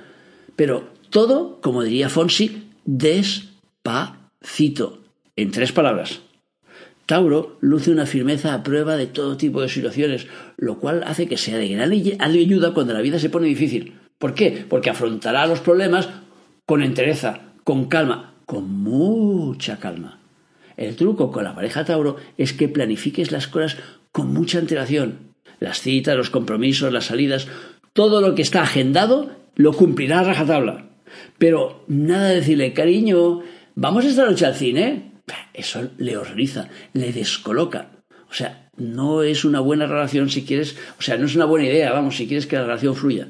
pero 0.56 0.88
todo, 1.11 1.61
como 1.61 1.82
diría 1.82 2.09
Fonsi, 2.09 2.71
despacito, 2.85 3.53
en 5.37 5.50
tres 5.50 5.73
palabras. 5.73 6.21
Tauro 7.06 7.59
luce 7.61 7.91
una 7.91 8.06
firmeza 8.06 8.55
a 8.55 8.62
prueba 8.62 8.97
de 8.97 9.06
todo 9.06 9.37
tipo 9.37 9.61
de 9.61 9.69
situaciones, 9.69 10.27
lo 10.56 10.79
cual 10.79 11.05
hace 11.06 11.29
que 11.29 11.37
sea 11.37 11.59
de 11.59 11.69
gran 11.69 11.93
ayuda 11.93 12.73
cuando 12.73 12.94
la 12.94 13.03
vida 13.03 13.19
se 13.19 13.29
pone 13.29 13.47
difícil. 13.47 13.99
¿Por 14.19 14.35
qué? 14.35 14.65
Porque 14.69 14.91
afrontará 14.91 15.47
los 15.47 15.61
problemas 15.61 16.09
con 16.65 16.82
entereza, 16.82 17.53
con 17.62 17.87
calma, 17.87 18.34
con 18.46 18.70
mucha 18.82 19.79
calma. 19.79 20.19
El 20.76 20.96
truco 20.96 21.31
con 21.31 21.44
la 21.44 21.55
pareja 21.55 21.85
Tauro 21.85 22.17
es 22.37 22.52
que 22.52 22.69
planifiques 22.69 23.31
las 23.32 23.46
cosas 23.46 23.76
con 24.12 24.32
mucha 24.32 24.58
antelación. 24.58 25.35
Las 25.61 25.81
citas, 25.81 26.17
los 26.17 26.31
compromisos, 26.31 26.93
las 26.93 27.06
salidas, 27.06 27.49
todo 27.93 28.20
lo 28.20 28.35
que 28.35 28.43
está 28.43 28.62
agendado 28.62 29.31
lo 29.55 29.73
cumplirá 29.73 30.20
a 30.20 30.25
rajatabla. 30.25 30.88
Pero 31.38 31.85
nada 31.87 32.29
de 32.29 32.37
decirle, 32.37 32.73
cariño, 32.73 33.43
¿vamos 33.75 34.05
esta 34.05 34.26
noche 34.26 34.46
al 34.46 34.55
cine? 34.55 35.12
Eso 35.52 35.91
le 35.99 36.17
horroriza, 36.17 36.69
le 36.93 37.12
descoloca. 37.12 37.91
O 38.29 38.35
sea, 38.35 38.69
no 38.76 39.23
es 39.23 39.44
una 39.44 39.61
buena 39.61 39.87
relación 39.87 40.29
si 40.29 40.44
quieres, 40.44 40.76
o 40.99 41.02
sea, 41.02 41.17
no 41.17 41.26
es 41.26 41.37
una 41.37 41.44
buena 41.44 41.67
idea, 41.69 41.93
vamos, 41.93 42.17
si 42.17 42.26
quieres 42.26 42.46
que 42.46 42.56
la 42.56 42.64
relación 42.64 42.96
fluya. 42.96 43.29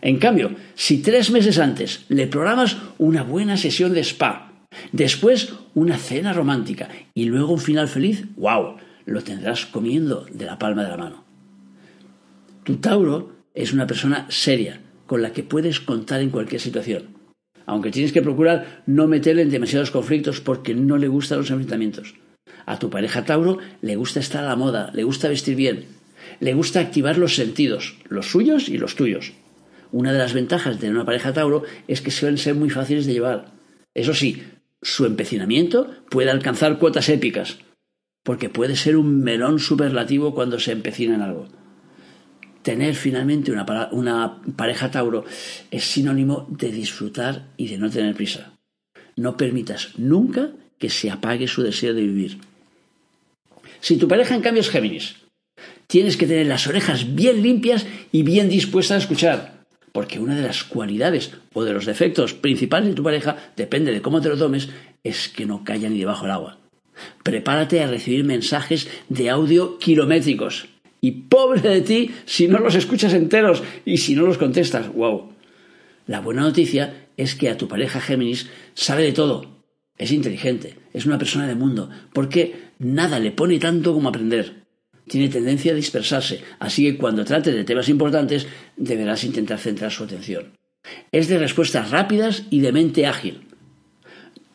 En 0.00 0.18
cambio, 0.18 0.52
si 0.74 0.98
tres 1.02 1.30
meses 1.30 1.58
antes 1.58 2.04
le 2.08 2.26
programas 2.26 2.76
una 2.98 3.22
buena 3.22 3.56
sesión 3.56 3.94
de 3.94 4.00
spa, 4.00 4.52
después 4.92 5.54
una 5.74 5.96
cena 5.96 6.32
romántica 6.32 6.88
y 7.14 7.24
luego 7.24 7.52
un 7.52 7.60
final 7.60 7.88
feliz, 7.88 8.26
wow, 8.36 8.76
lo 9.06 9.22
tendrás 9.22 9.66
comiendo 9.66 10.26
de 10.30 10.46
la 10.46 10.58
palma 10.58 10.84
de 10.84 10.90
la 10.90 10.96
mano. 10.96 11.24
Tu 12.64 12.76
Tauro 12.76 13.32
es 13.54 13.72
una 13.72 13.86
persona 13.86 14.26
seria, 14.28 14.80
con 15.06 15.22
la 15.22 15.32
que 15.32 15.42
puedes 15.42 15.80
contar 15.80 16.20
en 16.20 16.30
cualquier 16.30 16.60
situación 16.60 17.18
aunque 17.68 17.90
tienes 17.90 18.12
que 18.12 18.22
procurar 18.22 18.82
no 18.86 19.06
meterle 19.06 19.42
en 19.42 19.50
demasiados 19.50 19.90
conflictos 19.90 20.40
porque 20.40 20.74
no 20.74 20.96
le 20.96 21.06
gustan 21.06 21.36
los 21.36 21.50
enfrentamientos. 21.50 22.14
A 22.64 22.78
tu 22.78 22.88
pareja 22.88 23.26
Tauro 23.26 23.58
le 23.82 23.94
gusta 23.94 24.20
estar 24.20 24.42
a 24.42 24.48
la 24.48 24.56
moda, 24.56 24.90
le 24.94 25.04
gusta 25.04 25.28
vestir 25.28 25.54
bien, 25.54 25.84
le 26.40 26.54
gusta 26.54 26.80
activar 26.80 27.18
los 27.18 27.34
sentidos, 27.34 27.98
los 28.08 28.30
suyos 28.30 28.70
y 28.70 28.78
los 28.78 28.96
tuyos. 28.96 29.32
Una 29.92 30.12
de 30.12 30.18
las 30.18 30.34
ventajas 30.34 30.74
de 30.74 30.80
tener 30.80 30.94
una 30.94 31.04
pareja 31.04 31.32
Tauro 31.32 31.62
es 31.86 32.00
que 32.00 32.10
suelen 32.10 32.38
ser 32.38 32.54
muy 32.54 32.70
fáciles 32.70 33.06
de 33.06 33.14
llevar. 33.14 33.52
Eso 33.94 34.14
sí, 34.14 34.42
su 34.82 35.06
empecinamiento 35.06 35.90
puede 36.10 36.30
alcanzar 36.30 36.78
cuotas 36.78 37.08
épicas, 37.08 37.58
porque 38.22 38.50
puede 38.50 38.76
ser 38.76 38.96
un 38.96 39.20
melón 39.20 39.58
superlativo 39.58 40.34
cuando 40.34 40.58
se 40.58 40.72
empecina 40.72 41.14
en 41.14 41.22
algo 41.22 41.48
tener 42.68 42.94
finalmente 42.94 43.50
una, 43.50 44.42
pareja 44.54 44.90
Tauro 44.90 45.24
es 45.70 45.84
sinónimo 45.84 46.46
de 46.50 46.70
disfrutar 46.70 47.46
y 47.56 47.68
de 47.68 47.78
no 47.78 47.88
tener 47.88 48.14
prisa. 48.14 48.52
No 49.16 49.38
permitas 49.38 49.92
nunca 49.96 50.50
que 50.78 50.90
se 50.90 51.10
apague 51.10 51.48
su 51.48 51.62
deseo 51.62 51.94
de 51.94 52.02
vivir. 52.02 52.38
Si 53.80 53.96
tu 53.96 54.06
pareja 54.06 54.34
en 54.34 54.42
cambio 54.42 54.60
es 54.60 54.68
Géminis, 54.68 55.16
tienes 55.86 56.18
que 56.18 56.26
tener 56.26 56.46
las 56.46 56.66
orejas 56.66 57.14
bien 57.14 57.42
limpias 57.42 57.86
y 58.12 58.22
bien 58.22 58.50
dispuestas 58.50 58.96
a 58.96 59.00
escuchar, 59.00 59.57
porque 59.92 60.18
una 60.18 60.36
de 60.36 60.42
las 60.42 60.64
cualidades 60.64 61.32
o 61.52 61.64
de 61.64 61.72
los 61.72 61.86
defectos 61.86 62.34
principales 62.34 62.88
de 62.90 62.94
tu 62.94 63.02
pareja, 63.02 63.36
depende 63.56 63.92
de 63.92 64.02
cómo 64.02 64.20
te 64.20 64.28
lo 64.28 64.36
tomes, 64.36 64.68
es 65.04 65.28
que 65.28 65.46
no 65.46 65.64
calla 65.64 65.88
ni 65.88 65.98
debajo 65.98 66.22
del 66.22 66.32
agua. 66.32 66.58
Prepárate 67.22 67.82
a 67.82 67.86
recibir 67.86 68.24
mensajes 68.24 68.88
de 69.08 69.30
audio 69.30 69.78
kilométricos 69.78 70.68
y 71.00 71.12
pobre 71.12 71.60
de 71.60 71.80
ti 71.80 72.10
si 72.24 72.48
no 72.48 72.58
los 72.58 72.74
escuchas 72.74 73.14
enteros 73.14 73.62
y 73.84 73.98
si 73.98 74.14
no 74.14 74.26
los 74.26 74.38
contestas. 74.38 74.92
¡Wow! 74.92 75.32
La 76.06 76.20
buena 76.20 76.42
noticia 76.42 77.06
es 77.16 77.34
que 77.34 77.50
a 77.50 77.56
tu 77.56 77.68
pareja 77.68 78.00
Géminis 78.00 78.48
sabe 78.74 79.02
de 79.02 79.12
todo. 79.12 79.58
Es 79.96 80.12
inteligente, 80.12 80.76
es 80.92 81.06
una 81.06 81.18
persona 81.18 81.46
de 81.46 81.54
mundo, 81.54 81.90
porque 82.12 82.70
nada 82.78 83.18
le 83.18 83.32
pone 83.32 83.58
tanto 83.58 83.92
como 83.92 84.08
aprender. 84.08 84.67
Tiene 85.08 85.28
tendencia 85.28 85.72
a 85.72 85.74
dispersarse, 85.74 86.42
así 86.58 86.84
que 86.84 86.98
cuando 86.98 87.24
trate 87.24 87.52
de 87.52 87.64
temas 87.64 87.88
importantes 87.88 88.46
deberás 88.76 89.24
intentar 89.24 89.58
centrar 89.58 89.90
su 89.90 90.04
atención. 90.04 90.52
Es 91.10 91.28
de 91.28 91.38
respuestas 91.38 91.90
rápidas 91.90 92.44
y 92.50 92.60
de 92.60 92.72
mente 92.72 93.06
ágil. 93.06 93.48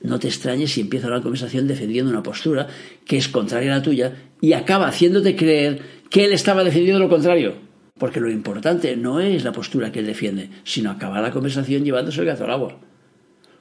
No 0.01 0.19
te 0.19 0.27
extrañes 0.27 0.71
si 0.71 0.81
empieza 0.81 1.07
una 1.07 1.21
conversación 1.21 1.67
defendiendo 1.67 2.11
una 2.11 2.23
postura 2.23 2.67
que 3.05 3.17
es 3.17 3.29
contraria 3.29 3.73
a 3.73 3.77
la 3.77 3.81
tuya 3.81 4.13
y 4.41 4.53
acaba 4.53 4.87
haciéndote 4.87 5.35
creer 5.35 5.81
que 6.09 6.25
él 6.25 6.33
estaba 6.33 6.63
defendiendo 6.63 6.99
lo 6.99 7.09
contrario. 7.09 7.55
Porque 7.97 8.19
lo 8.19 8.29
importante 8.29 8.95
no 8.97 9.19
es 9.19 9.43
la 9.43 9.53
postura 9.53 9.91
que 9.91 9.99
él 9.99 10.05
defiende, 10.05 10.49
sino 10.63 10.91
acabar 10.91 11.21
la 11.21 11.31
conversación 11.31 11.85
llevándose 11.85 12.19
el 12.19 12.27
gato 12.27 12.43
al 12.43 12.51
agua. 12.51 12.79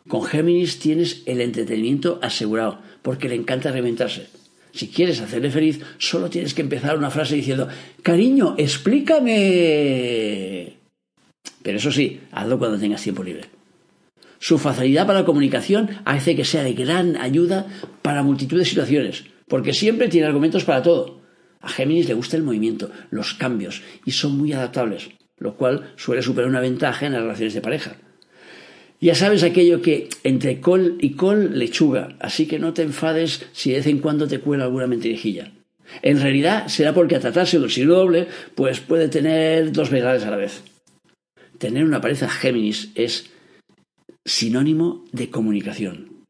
Con 0.08 0.24
Géminis 0.24 0.80
tienes 0.80 1.22
el 1.26 1.40
entretenimiento 1.40 2.18
asegurado, 2.22 2.80
porque 3.02 3.28
le 3.28 3.36
encanta 3.36 3.70
reventarse. 3.70 4.26
Si 4.72 4.88
quieres 4.88 5.20
hacerle 5.20 5.50
feliz, 5.50 5.80
solo 5.98 6.30
tienes 6.30 6.54
que 6.54 6.62
empezar 6.62 6.96
una 6.96 7.10
frase 7.10 7.34
diciendo, 7.36 7.68
cariño, 8.02 8.54
explícame. 8.56 9.32
Pero 11.62 11.78
eso 11.78 11.92
sí, 11.92 12.20
hazlo 12.32 12.58
cuando 12.58 12.78
tengas 12.78 13.02
tiempo 13.02 13.22
libre. 13.22 13.44
Su 14.38 14.58
facilidad 14.58 15.06
para 15.06 15.20
la 15.20 15.24
comunicación 15.24 15.90
hace 16.04 16.34
que 16.34 16.44
sea 16.44 16.64
de 16.64 16.72
gran 16.72 17.16
ayuda 17.16 17.66
para 18.02 18.24
multitud 18.24 18.58
de 18.58 18.64
situaciones, 18.64 19.24
porque 19.46 19.72
siempre 19.72 20.08
tiene 20.08 20.26
argumentos 20.26 20.64
para 20.64 20.82
todo. 20.82 21.20
A 21.60 21.68
Géminis 21.68 22.08
le 22.08 22.14
gusta 22.14 22.36
el 22.36 22.42
movimiento, 22.42 22.90
los 23.10 23.34
cambios, 23.34 23.82
y 24.04 24.10
son 24.10 24.36
muy 24.36 24.52
adaptables, 24.52 25.10
lo 25.38 25.56
cual 25.56 25.92
suele 25.96 26.22
superar 26.22 26.50
una 26.50 26.60
ventaja 26.60 27.06
en 27.06 27.12
las 27.12 27.22
relaciones 27.22 27.54
de 27.54 27.60
pareja. 27.60 27.96
Ya 29.02 29.16
sabes 29.16 29.42
aquello 29.42 29.82
que 29.82 30.08
entre 30.22 30.60
col 30.60 30.96
y 31.00 31.14
col 31.14 31.58
lechuga, 31.58 32.16
así 32.20 32.46
que 32.46 32.60
no 32.60 32.72
te 32.72 32.82
enfades 32.82 33.44
si 33.50 33.70
de 33.70 33.78
vez 33.78 33.88
en 33.88 33.98
cuando 33.98 34.28
te 34.28 34.38
cuela 34.38 34.62
alguna 34.62 34.86
mentirijilla. 34.86 35.50
En 36.02 36.20
realidad 36.20 36.68
será 36.68 36.94
porque 36.94 37.16
a 37.16 37.20
tratarse 37.20 37.58
de 37.58 37.64
un 37.64 37.70
signo 37.70 37.94
doble, 37.94 38.28
pues 38.54 38.78
puede 38.78 39.08
tener 39.08 39.72
dos 39.72 39.90
verdades 39.90 40.22
a 40.22 40.30
la 40.30 40.36
vez. 40.36 40.62
Tener 41.58 41.84
una 41.84 42.00
pareja 42.00 42.28
Géminis 42.28 42.92
es 42.94 43.32
sinónimo 44.24 45.04
de 45.10 45.30
comunicación. 45.30 46.24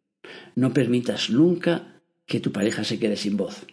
No 0.56 0.72
permitas 0.72 1.28
nunca 1.28 2.00
que 2.26 2.40
tu 2.40 2.52
pareja 2.52 2.84
se 2.84 2.98
quede 2.98 3.18
sin 3.18 3.36
voz. 3.36 3.66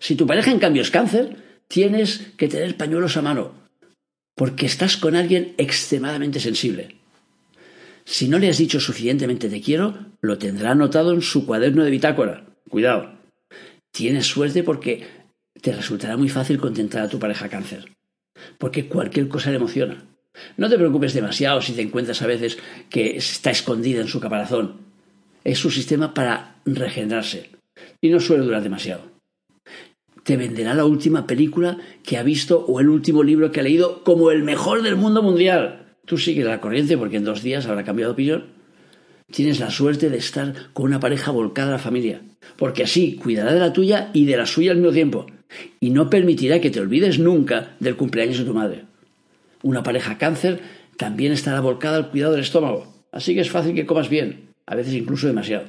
Si 0.00 0.16
tu 0.16 0.26
pareja 0.26 0.50
en 0.50 0.58
cambio 0.58 0.82
es 0.82 0.90
cáncer, 0.90 1.36
tienes 1.68 2.32
que 2.36 2.48
tener 2.48 2.76
pañuelos 2.76 3.16
a 3.16 3.22
mano, 3.22 3.52
porque 4.34 4.66
estás 4.66 4.96
con 4.96 5.14
alguien 5.14 5.54
extremadamente 5.58 6.40
sensible. 6.40 7.01
Si 8.04 8.28
no 8.28 8.38
le 8.38 8.48
has 8.48 8.58
dicho 8.58 8.80
suficientemente 8.80 9.48
te 9.48 9.60
quiero, 9.60 9.94
lo 10.20 10.38
tendrá 10.38 10.72
anotado 10.72 11.12
en 11.12 11.22
su 11.22 11.46
cuaderno 11.46 11.84
de 11.84 11.90
bitácora. 11.90 12.46
Cuidado. 12.68 13.18
Tienes 13.90 14.26
suerte 14.26 14.62
porque 14.62 15.06
te 15.60 15.72
resultará 15.72 16.16
muy 16.16 16.28
fácil 16.28 16.58
contentar 16.58 17.02
a 17.02 17.08
tu 17.08 17.18
pareja 17.18 17.48
cáncer, 17.48 17.92
porque 18.58 18.88
cualquier 18.88 19.28
cosa 19.28 19.50
le 19.50 19.56
emociona. 19.56 20.04
No 20.56 20.68
te 20.68 20.78
preocupes 20.78 21.14
demasiado 21.14 21.60
si 21.60 21.72
te 21.72 21.82
encuentras 21.82 22.22
a 22.22 22.26
veces 22.26 22.58
que 22.88 23.16
está 23.16 23.50
escondida 23.50 24.00
en 24.00 24.08
su 24.08 24.18
caparazón. 24.18 24.80
Es 25.44 25.58
su 25.58 25.70
sistema 25.70 26.14
para 26.14 26.56
regenerarse 26.64 27.50
y 28.00 28.10
no 28.10 28.20
suele 28.20 28.44
durar 28.44 28.62
demasiado. 28.62 29.02
Te 30.22 30.36
venderá 30.36 30.74
la 30.74 30.84
última 30.84 31.26
película 31.26 31.78
que 32.02 32.16
ha 32.16 32.22
visto 32.22 32.64
o 32.64 32.80
el 32.80 32.88
último 32.88 33.22
libro 33.22 33.50
que 33.50 33.60
ha 33.60 33.64
leído 33.64 34.04
como 34.04 34.30
el 34.30 34.42
mejor 34.42 34.82
del 34.82 34.96
mundo 34.96 35.22
mundial. 35.22 35.81
Tú 36.04 36.18
sigues 36.18 36.44
la 36.44 36.60
corriente 36.60 36.98
porque 36.98 37.16
en 37.16 37.24
dos 37.24 37.42
días 37.42 37.66
habrá 37.66 37.84
cambiado 37.84 38.10
de 38.10 38.14
opinión. 38.14 38.44
Tienes 39.30 39.60
la 39.60 39.70
suerte 39.70 40.10
de 40.10 40.18
estar 40.18 40.52
con 40.72 40.86
una 40.86 41.00
pareja 41.00 41.30
volcada 41.30 41.68
a 41.68 41.72
la 41.72 41.78
familia, 41.78 42.20
porque 42.56 42.82
así 42.82 43.16
cuidará 43.16 43.54
de 43.54 43.60
la 43.60 43.72
tuya 43.72 44.10
y 44.12 44.26
de 44.26 44.36
la 44.36 44.46
suya 44.46 44.72
al 44.72 44.78
mismo 44.78 44.92
tiempo, 44.92 45.26
y 45.80 45.90
no 45.90 46.10
permitirá 46.10 46.60
que 46.60 46.70
te 46.70 46.80
olvides 46.80 47.18
nunca 47.18 47.76
del 47.80 47.96
cumpleaños 47.96 48.38
de 48.38 48.44
tu 48.44 48.52
madre. 48.52 48.84
Una 49.62 49.82
pareja 49.82 50.18
cáncer 50.18 50.60
también 50.96 51.32
estará 51.32 51.60
volcada 51.60 51.96
al 51.96 52.10
cuidado 52.10 52.32
del 52.32 52.42
estómago, 52.42 52.92
así 53.12 53.34
que 53.34 53.40
es 53.40 53.50
fácil 53.50 53.74
que 53.74 53.86
comas 53.86 54.10
bien, 54.10 54.50
a 54.66 54.74
veces 54.74 54.94
incluso 54.94 55.28
demasiado. 55.28 55.66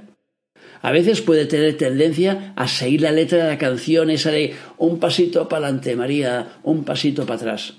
A 0.82 0.92
veces 0.92 1.22
puede 1.22 1.46
tener 1.46 1.78
tendencia 1.78 2.54
a 2.58 2.68
seguir 2.68 3.02
la 3.02 3.12
letra 3.12 3.38
de 3.38 3.50
la 3.50 3.58
canción 3.58 4.10
esa 4.10 4.32
de 4.32 4.56
un 4.78 5.00
pasito 5.00 5.48
para 5.48 5.68
adelante, 5.68 5.96
María, 5.96 6.58
un 6.64 6.84
pasito 6.84 7.26
para 7.26 7.36
atrás. 7.36 7.76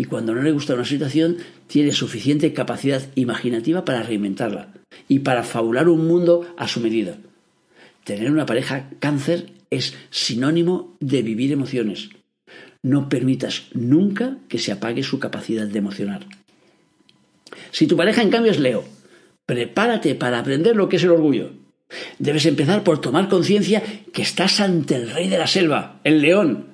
Y 0.00 0.06
cuando 0.06 0.34
no 0.34 0.40
le 0.40 0.52
gusta 0.52 0.72
una 0.72 0.86
situación, 0.86 1.36
tiene 1.66 1.92
suficiente 1.92 2.54
capacidad 2.54 3.02
imaginativa 3.16 3.84
para 3.84 4.02
reinventarla 4.02 4.72
y 5.08 5.18
para 5.18 5.42
fabular 5.42 5.90
un 5.90 6.06
mundo 6.06 6.46
a 6.56 6.68
su 6.68 6.80
medida. 6.80 7.18
Tener 8.04 8.30
una 8.30 8.46
pareja 8.46 8.88
cáncer 8.98 9.52
es 9.68 9.92
sinónimo 10.08 10.96
de 11.00 11.20
vivir 11.20 11.52
emociones, 11.52 12.08
no 12.82 13.10
permitas 13.10 13.64
nunca 13.74 14.38
que 14.48 14.58
se 14.58 14.72
apague 14.72 15.02
su 15.02 15.18
capacidad 15.18 15.66
de 15.66 15.78
emocionar. 15.78 16.24
Si 17.70 17.86
tu 17.86 17.94
pareja 17.94 18.22
en 18.22 18.30
cambio 18.30 18.52
es 18.52 18.58
Leo, 18.58 18.84
prepárate 19.44 20.14
para 20.14 20.38
aprender 20.38 20.76
lo 20.76 20.88
que 20.88 20.96
es 20.96 21.04
el 21.04 21.10
orgullo. 21.10 21.50
Debes 22.18 22.46
empezar 22.46 22.84
por 22.84 23.02
tomar 23.02 23.28
conciencia 23.28 23.82
que 24.14 24.22
estás 24.22 24.60
ante 24.60 24.94
el 24.94 25.10
rey 25.10 25.28
de 25.28 25.36
la 25.36 25.46
selva, 25.46 26.00
el 26.04 26.22
león, 26.22 26.68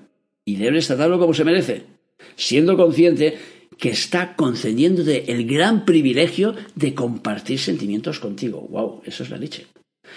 y 0.45 0.55
debes 0.55 0.87
tratarlo 0.87 1.19
como 1.19 1.35
se 1.35 1.43
merece, 1.43 1.96
siendo 2.35 2.77
consciente 2.77 3.39
que 3.79 3.91
está 3.91 4.37
concediéndote 4.37 5.31
el 5.33 5.47
gran 5.47 5.85
privilegio 5.85 6.55
de 6.75 6.95
compartir 6.95 7.59
sentimientos 7.59 8.21
contigo. 8.21 8.67
¡Wow! 8.71 9.03
Eso 9.05 9.23
es 9.23 9.31
la 9.31 9.37
leche. 9.37 9.67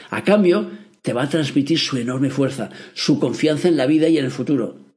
A 0.10 0.24
cambio, 0.24 0.72
te 1.02 1.14
va 1.14 1.24
a 1.24 1.30
transmitir 1.30 1.80
su 1.80 1.98
enorme 1.98 2.30
fuerza, 2.30 2.70
su 2.94 3.20
confianza 3.20 3.68
en 3.68 3.78
la 3.78 3.86
vida 3.86 4.08
y 4.08 4.18
en 4.18 4.26
el 4.26 4.32
futuro 4.32 4.90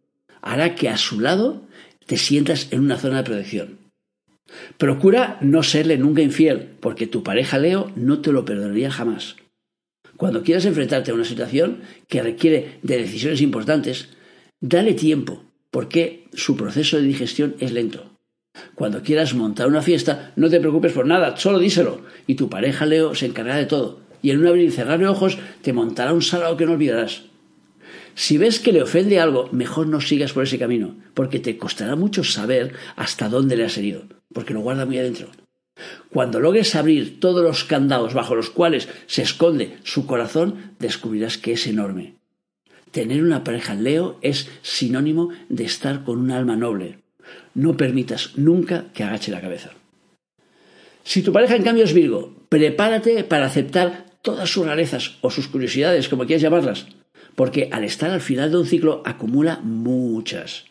hará 0.43 0.75
que 0.75 0.89
a 0.89 0.99
su 0.99 1.21
lado 1.21 1.63
te 2.07 2.19
sientas 2.19 2.69
en 2.73 2.81
una 2.81 2.99
zona 2.99 3.19
de 3.19 3.25
protección. 3.25 3.79
Procura 4.77 5.39
no 5.41 5.63
serle 5.63 5.97
nunca 5.97 6.21
infiel, 6.21 6.69
porque 6.81 7.07
tu 7.07 7.23
pareja 7.23 7.59
Leo 7.59 7.91
no 7.97 8.21
te 8.21 8.33
lo 8.33 8.45
perdonaría 8.45 8.91
jamás. 8.91 9.37
Cuando 10.17 10.43
quieras 10.43 10.67
enfrentarte 10.67 11.11
a 11.11 11.15
una 11.15 11.25
situación 11.25 11.81
que 12.09 12.23
requiere 12.23 12.79
de 12.83 12.99
decisiones 12.99 13.41
importantes, 13.41 14.09
dale 14.61 14.93
tiempo, 14.93 15.45
porque 15.73 16.29
su 16.35 16.55
proceso 16.55 16.99
de 16.99 17.03
digestión 17.03 17.57
es 17.59 17.73
lento. 17.73 18.13
Cuando 18.75 19.03
quieras 19.03 19.35
montar 19.35 19.67
una 19.67 19.81
fiesta, 19.83 20.33
no 20.37 20.51
te 20.51 20.61
preocupes 20.61 20.93
por 20.93 21.07
nada, 21.07 21.37
solo 21.39 21.59
díselo, 21.59 22.03
y 22.27 22.35
tu 22.35 22.51
pareja 22.51 22.85
Leo 22.87 23.15
se 23.15 23.27
encargará 23.27 23.57
de 23.57 23.67
todo, 23.67 24.01
y 24.21 24.31
en 24.31 24.41
un 24.41 24.47
abrir 24.47 24.69
y 24.69 24.71
cerrar 24.71 25.01
de 25.01 25.09
ojos 25.09 25.39
te 25.63 25.73
montará 25.73 26.13
un 26.13 26.21
salado 26.23 26.59
que 26.59 26.67
no 26.67 26.73
olvidarás. 26.73 27.23
Si 28.15 28.37
ves 28.37 28.61
que 28.61 28.73
le 28.73 28.83
ofende 28.83 29.19
algo, 29.19 29.49
mejor 29.51 29.87
no 29.87 30.03
sigas 30.03 30.35
por 30.35 30.45
ese 30.45 30.59
camino, 30.59 30.95
porque 31.15 31.41
te 31.41 31.57
costará 31.57 31.97
mucho 31.97 32.23
saber 32.23 32.75
hasta 32.95 33.31
dónde 33.31 33.57
le 33.57 33.65
has 33.65 33.79
herido, 33.79 34.05
porque 34.35 34.53
lo 34.53 34.61
guarda 34.61 34.85
muy 34.85 34.99
adentro. 34.99 35.29
Cuando 36.11 36.39
logres 36.39 36.75
abrir 36.75 37.19
todos 37.19 37.43
los 37.43 37.65
candados 37.65 38.13
bajo 38.13 38.35
los 38.35 38.51
cuales 38.51 38.91
se 39.07 39.23
esconde 39.23 39.79
su 39.85 40.05
corazón, 40.05 40.75
descubrirás 40.79 41.39
que 41.39 41.55
es 41.55 41.67
enorme. 41.67 42.17
Tener 42.93 43.23
una 43.23 43.43
pareja 43.43 43.75
Leo 43.75 44.19
es 44.23 44.49
sinónimo 44.63 45.31
de 45.49 45.65
estar 45.65 46.05
con 46.05 46.19
un 46.19 46.31
alma 46.31 46.57
noble. 46.57 46.99
No 47.55 47.77
permitas 47.77 48.37
nunca 48.37 48.87
que 48.95 49.03
agache 49.03 49.33
la 49.33 49.41
cabeza. 49.41 49.71
Si 51.03 51.23
tu 51.23 51.33
pareja 51.33 51.57
en 51.57 51.65
cambio 51.65 51.85
es 51.85 51.95
Virgo, 51.95 52.37
prepárate 52.49 53.25
para 53.25 53.47
aceptar 53.47 54.07
todas 54.23 54.49
sus 54.49 54.65
rarezas 54.65 55.17
o 55.21 55.31
sus 55.31 55.49
curiosidades, 55.49 56.09
como 56.09 56.27
quieras 56.27 56.43
llamarlas 56.43 56.87
porque 57.35 57.69
al 57.73 57.85
estar 57.85 58.11
al 58.11 58.21
final 58.21 58.51
de 58.51 58.59
un 58.59 58.67
ciclo 58.67 59.03
acumula 59.05 59.61
muchas. 59.63 60.65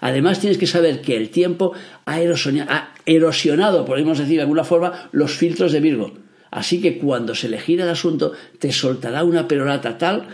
Además 0.00 0.40
tienes 0.40 0.58
que 0.58 0.66
saber 0.66 1.00
que 1.00 1.16
el 1.16 1.30
tiempo 1.30 1.72
ha, 2.06 2.20
erosionado, 2.20 3.84
podemos 3.84 4.18
decir 4.18 4.36
de 4.36 4.42
alguna 4.42 4.64
forma, 4.64 5.08
los 5.12 5.34
filtros 5.34 5.72
de 5.72 5.80
Virgo. 5.80 6.14
Así 6.50 6.80
que 6.80 6.98
cuando 6.98 7.34
se 7.34 7.48
le 7.48 7.60
gira 7.60 7.84
el 7.84 7.90
asunto, 7.90 8.32
te 8.58 8.72
soltará 8.72 9.24
una 9.24 9.46
perorata 9.46 9.98
tal 9.98 10.28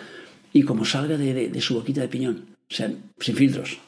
y 0.52 0.62
como 0.62 0.85
salga 0.85 1.16
de, 1.16 1.61
su 1.61 1.75
boquita 1.75 2.00
de 2.00 2.09
piñón. 2.09 2.47
O 2.71 2.75
sea, 2.75 2.90
sin 3.18 3.37
filtros. 3.37 3.78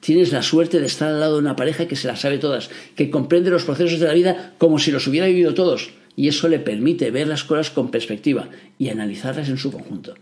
Tienes 0.00 0.32
la 0.32 0.42
suerte 0.42 0.80
de 0.80 0.86
estar 0.86 1.08
al 1.08 1.20
lado 1.20 1.34
de 1.34 1.40
una 1.40 1.56
pareja 1.56 1.86
que 1.86 1.96
se 1.96 2.08
las 2.08 2.20
sabe 2.20 2.38
todas, 2.38 2.70
que 2.94 3.10
comprende 3.10 3.50
los 3.50 3.64
procesos 3.64 4.00
de 4.00 4.06
la 4.06 4.14
vida 4.14 4.54
como 4.58 4.78
si 4.78 4.90
los 4.90 5.06
hubiera 5.06 5.26
vivido 5.26 5.54
todos, 5.54 5.90
y 6.16 6.28
eso 6.28 6.48
le 6.48 6.58
permite 6.58 7.10
ver 7.10 7.26
las 7.26 7.44
cosas 7.44 7.70
con 7.70 7.90
perspectiva 7.90 8.48
y 8.78 8.88
analizarlas 8.88 9.48
en 9.48 9.58
su 9.58 9.72
conjunto. 9.72 10.14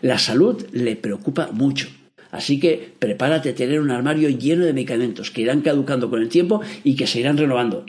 La 0.00 0.18
salud 0.18 0.64
le 0.72 0.96
preocupa 0.96 1.50
mucho. 1.52 1.88
Así 2.30 2.58
que 2.58 2.94
prepárate 2.98 3.50
a 3.50 3.54
tener 3.54 3.80
un 3.80 3.90
armario 3.90 4.30
lleno 4.30 4.64
de 4.64 4.72
medicamentos 4.72 5.30
que 5.30 5.42
irán 5.42 5.60
caducando 5.60 6.08
con 6.08 6.22
el 6.22 6.28
tiempo 6.28 6.62
y 6.82 6.96
que 6.96 7.06
se 7.06 7.20
irán 7.20 7.36
renovando. 7.36 7.84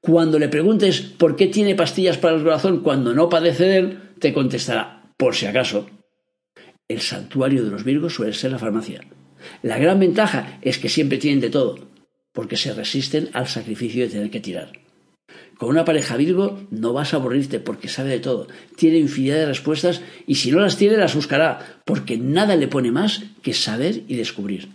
Cuando 0.00 0.38
le 0.38 0.48
preguntes 0.48 1.00
por 1.00 1.34
qué 1.34 1.48
tiene 1.48 1.74
pastillas 1.74 2.18
para 2.18 2.36
el 2.36 2.42
corazón 2.42 2.80
cuando 2.80 3.14
no 3.14 3.28
padece 3.28 3.64
de 3.64 3.78
él, 3.78 3.98
te 4.20 4.32
contestará, 4.32 5.02
por 5.16 5.34
si 5.34 5.46
acaso. 5.46 5.86
El 6.86 7.00
santuario 7.00 7.64
de 7.64 7.70
los 7.70 7.82
Virgos 7.82 8.14
suele 8.14 8.34
ser 8.34 8.52
la 8.52 8.58
farmacia. 8.58 9.00
La 9.62 9.78
gran 9.78 9.98
ventaja 9.98 10.58
es 10.60 10.78
que 10.78 10.90
siempre 10.90 11.16
tienen 11.16 11.40
de 11.40 11.48
todo, 11.48 11.88
porque 12.32 12.58
se 12.58 12.74
resisten 12.74 13.30
al 13.32 13.48
sacrificio 13.48 14.04
de 14.04 14.10
tener 14.10 14.30
que 14.30 14.40
tirar. 14.40 14.72
Con 15.56 15.70
una 15.70 15.86
pareja 15.86 16.18
Virgo 16.18 16.66
no 16.70 16.92
vas 16.92 17.14
a 17.14 17.16
aburrirte 17.16 17.58
porque 17.58 17.88
sabe 17.88 18.10
de 18.10 18.20
todo, 18.20 18.48
tiene 18.76 18.98
infinidad 18.98 19.36
de 19.36 19.46
respuestas 19.46 20.02
y 20.26 20.34
si 20.34 20.50
no 20.50 20.60
las 20.60 20.76
tiene 20.76 20.98
las 20.98 21.14
buscará, 21.14 21.80
porque 21.86 22.18
nada 22.18 22.54
le 22.54 22.68
pone 22.68 22.92
más 22.92 23.22
que 23.40 23.54
saber 23.54 24.02
y 24.06 24.16
descubrir. 24.16 24.68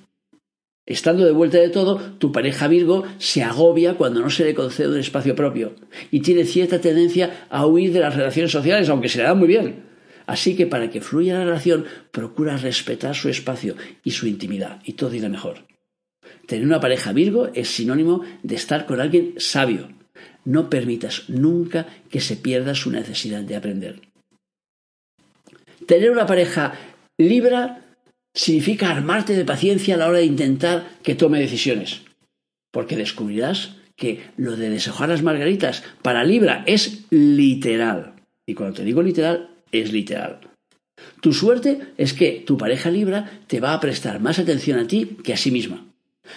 Estando 0.88 1.24
de 1.26 1.32
vuelta 1.32 1.60
de 1.60 1.70
todo, 1.70 1.98
tu 2.18 2.32
pareja 2.32 2.68
Virgo 2.68 3.04
se 3.20 3.44
agobia 3.44 3.94
cuando 3.94 4.22
no 4.22 4.32
se 4.32 4.46
le 4.46 4.56
concede 4.56 4.88
un 4.88 4.98
espacio 4.98 5.36
propio 5.36 5.76
y 6.10 6.22
tiene 6.22 6.44
cierta 6.46 6.82
tendencia 6.82 7.46
a 7.52 7.68
huir 7.68 7.94
de 7.94 8.00
las 8.00 8.16
relaciones 8.16 8.52
sociales, 8.52 8.90
aunque 8.90 9.10
se 9.10 9.20
le 9.20 9.26
dan 9.26 9.38
muy 9.38 9.48
bien. 9.48 9.89
Así 10.30 10.56
que 10.56 10.68
para 10.68 10.92
que 10.92 11.02
fluya 11.02 11.34
la 11.34 11.44
relación, 11.44 11.86
procura 12.12 12.56
respetar 12.56 13.16
su 13.16 13.30
espacio 13.30 13.76
y 14.04 14.12
su 14.12 14.28
intimidad 14.28 14.80
y 14.86 14.94
todo 14.94 15.16
irá 15.16 15.28
mejor. 15.28 15.66
Tener 16.46 16.68
una 16.68 16.80
pareja 16.80 17.14
Virgo 17.14 17.50
es 17.56 17.70
sinónimo 17.70 18.24
de 18.44 18.54
estar 18.54 18.86
con 18.86 19.02
alguien 19.02 19.34
sabio, 19.38 19.90
no 20.46 20.70
permitas 20.70 21.28
nunca 21.30 21.88
que 22.12 22.22
se 22.22 22.36
pierda 22.36 22.76
su 22.76 22.92
necesidad 22.92 23.42
de 23.42 23.56
aprender. 23.56 24.02
Tener 25.88 26.12
una 26.12 26.28
pareja 26.28 26.76
Libra 27.18 27.82
significa 28.32 28.92
armarte 28.92 29.34
de 29.34 29.46
paciencia 29.46 29.96
a 29.96 29.98
la 29.98 30.10
hora 30.10 30.20
de 30.20 30.26
intentar 30.26 30.92
que 31.02 31.16
tome 31.16 31.40
decisiones, 31.40 32.04
porque 32.72 32.96
descubrirás 32.96 33.78
que 33.96 34.30
lo 34.38 34.56
de 34.56 34.70
deshojar 34.70 35.10
las 35.10 35.24
margaritas 35.24 35.84
para 36.04 36.24
Libra 36.24 36.64
es 36.68 37.08
literal. 37.10 38.14
Y 38.46 38.54
cuando 38.54 38.76
te 38.76 38.84
digo 38.86 39.02
literal, 39.02 39.49
es 39.72 39.92
literal. 39.92 40.40
Tu 41.22 41.34
suerte 41.34 41.80
es 41.98 42.14
que 42.14 42.44
tu 42.46 42.58
pareja 42.58 42.90
Libra 42.90 43.42
te 43.48 43.60
va 43.60 43.74
a 43.74 43.80
prestar 43.80 44.20
más 44.20 44.40
atención 44.40 44.80
a 44.80 44.88
ti 44.88 45.18
que 45.24 45.34
a 45.34 45.38
sí 45.38 45.52
misma. 45.52 45.86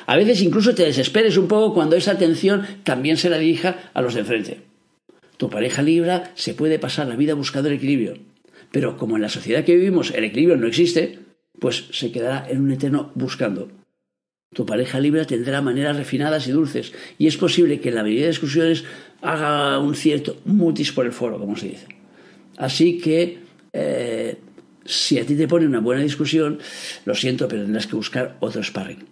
A 0.06 0.16
veces 0.16 0.42
incluso 0.42 0.74
te 0.74 0.84
desesperes 0.84 1.36
un 1.36 1.48
poco 1.48 1.74
cuando 1.74 1.96
esa 1.96 2.12
atención 2.12 2.66
también 2.84 3.16
se 3.16 3.30
la 3.30 3.38
dirija 3.38 3.90
a 3.94 4.02
los 4.02 4.14
de 4.14 4.20
enfrente. 4.20 4.60
Tu 5.36 5.50
pareja 5.50 5.82
Libra 5.82 6.32
se 6.34 6.54
puede 6.54 6.78
pasar 6.78 7.08
la 7.08 7.16
vida 7.16 7.34
buscando 7.34 7.68
el 7.68 7.76
equilibrio, 7.76 8.14
pero 8.70 8.96
como 8.96 9.16
en 9.16 9.22
la 9.22 9.28
sociedad 9.28 9.64
que 9.64 9.74
vivimos 9.74 10.12
el 10.12 10.24
equilibrio 10.24 10.56
no 10.56 10.66
existe, 10.66 11.18
pues 11.58 11.88
se 11.92 12.10
quedará 12.10 12.46
en 12.48 12.60
un 12.60 12.72
eterno 12.72 13.10
buscando. 13.14 13.68
Tu 14.54 14.66
pareja 14.66 15.00
Libra 15.00 15.24
tendrá 15.24 15.62
maneras 15.62 15.96
refinadas 15.96 16.46
y 16.46 16.52
dulces, 16.52 16.92
y 17.18 17.26
es 17.26 17.36
posible 17.36 17.80
que 17.80 17.88
en 17.88 17.94
la 17.94 18.02
mayoría 18.02 18.24
de 18.24 18.28
discusiones 18.28 18.84
haga 19.22 19.78
un 19.78 19.94
cierto 19.94 20.36
mutis 20.44 20.92
por 20.92 21.06
el 21.06 21.12
foro, 21.12 21.38
como 21.38 21.56
se 21.56 21.68
dice. 21.68 22.01
Así 22.62 22.96
que, 22.96 23.40
eh, 23.72 24.38
si 24.84 25.18
a 25.18 25.26
ti 25.26 25.34
te 25.34 25.48
pone 25.48 25.66
una 25.66 25.80
buena 25.80 26.00
discusión, 26.00 26.60
lo 27.04 27.16
siento, 27.16 27.48
pero 27.48 27.64
tendrás 27.64 27.88
que 27.88 27.96
buscar 27.96 28.36
otro 28.38 28.62
sparring. 28.62 29.04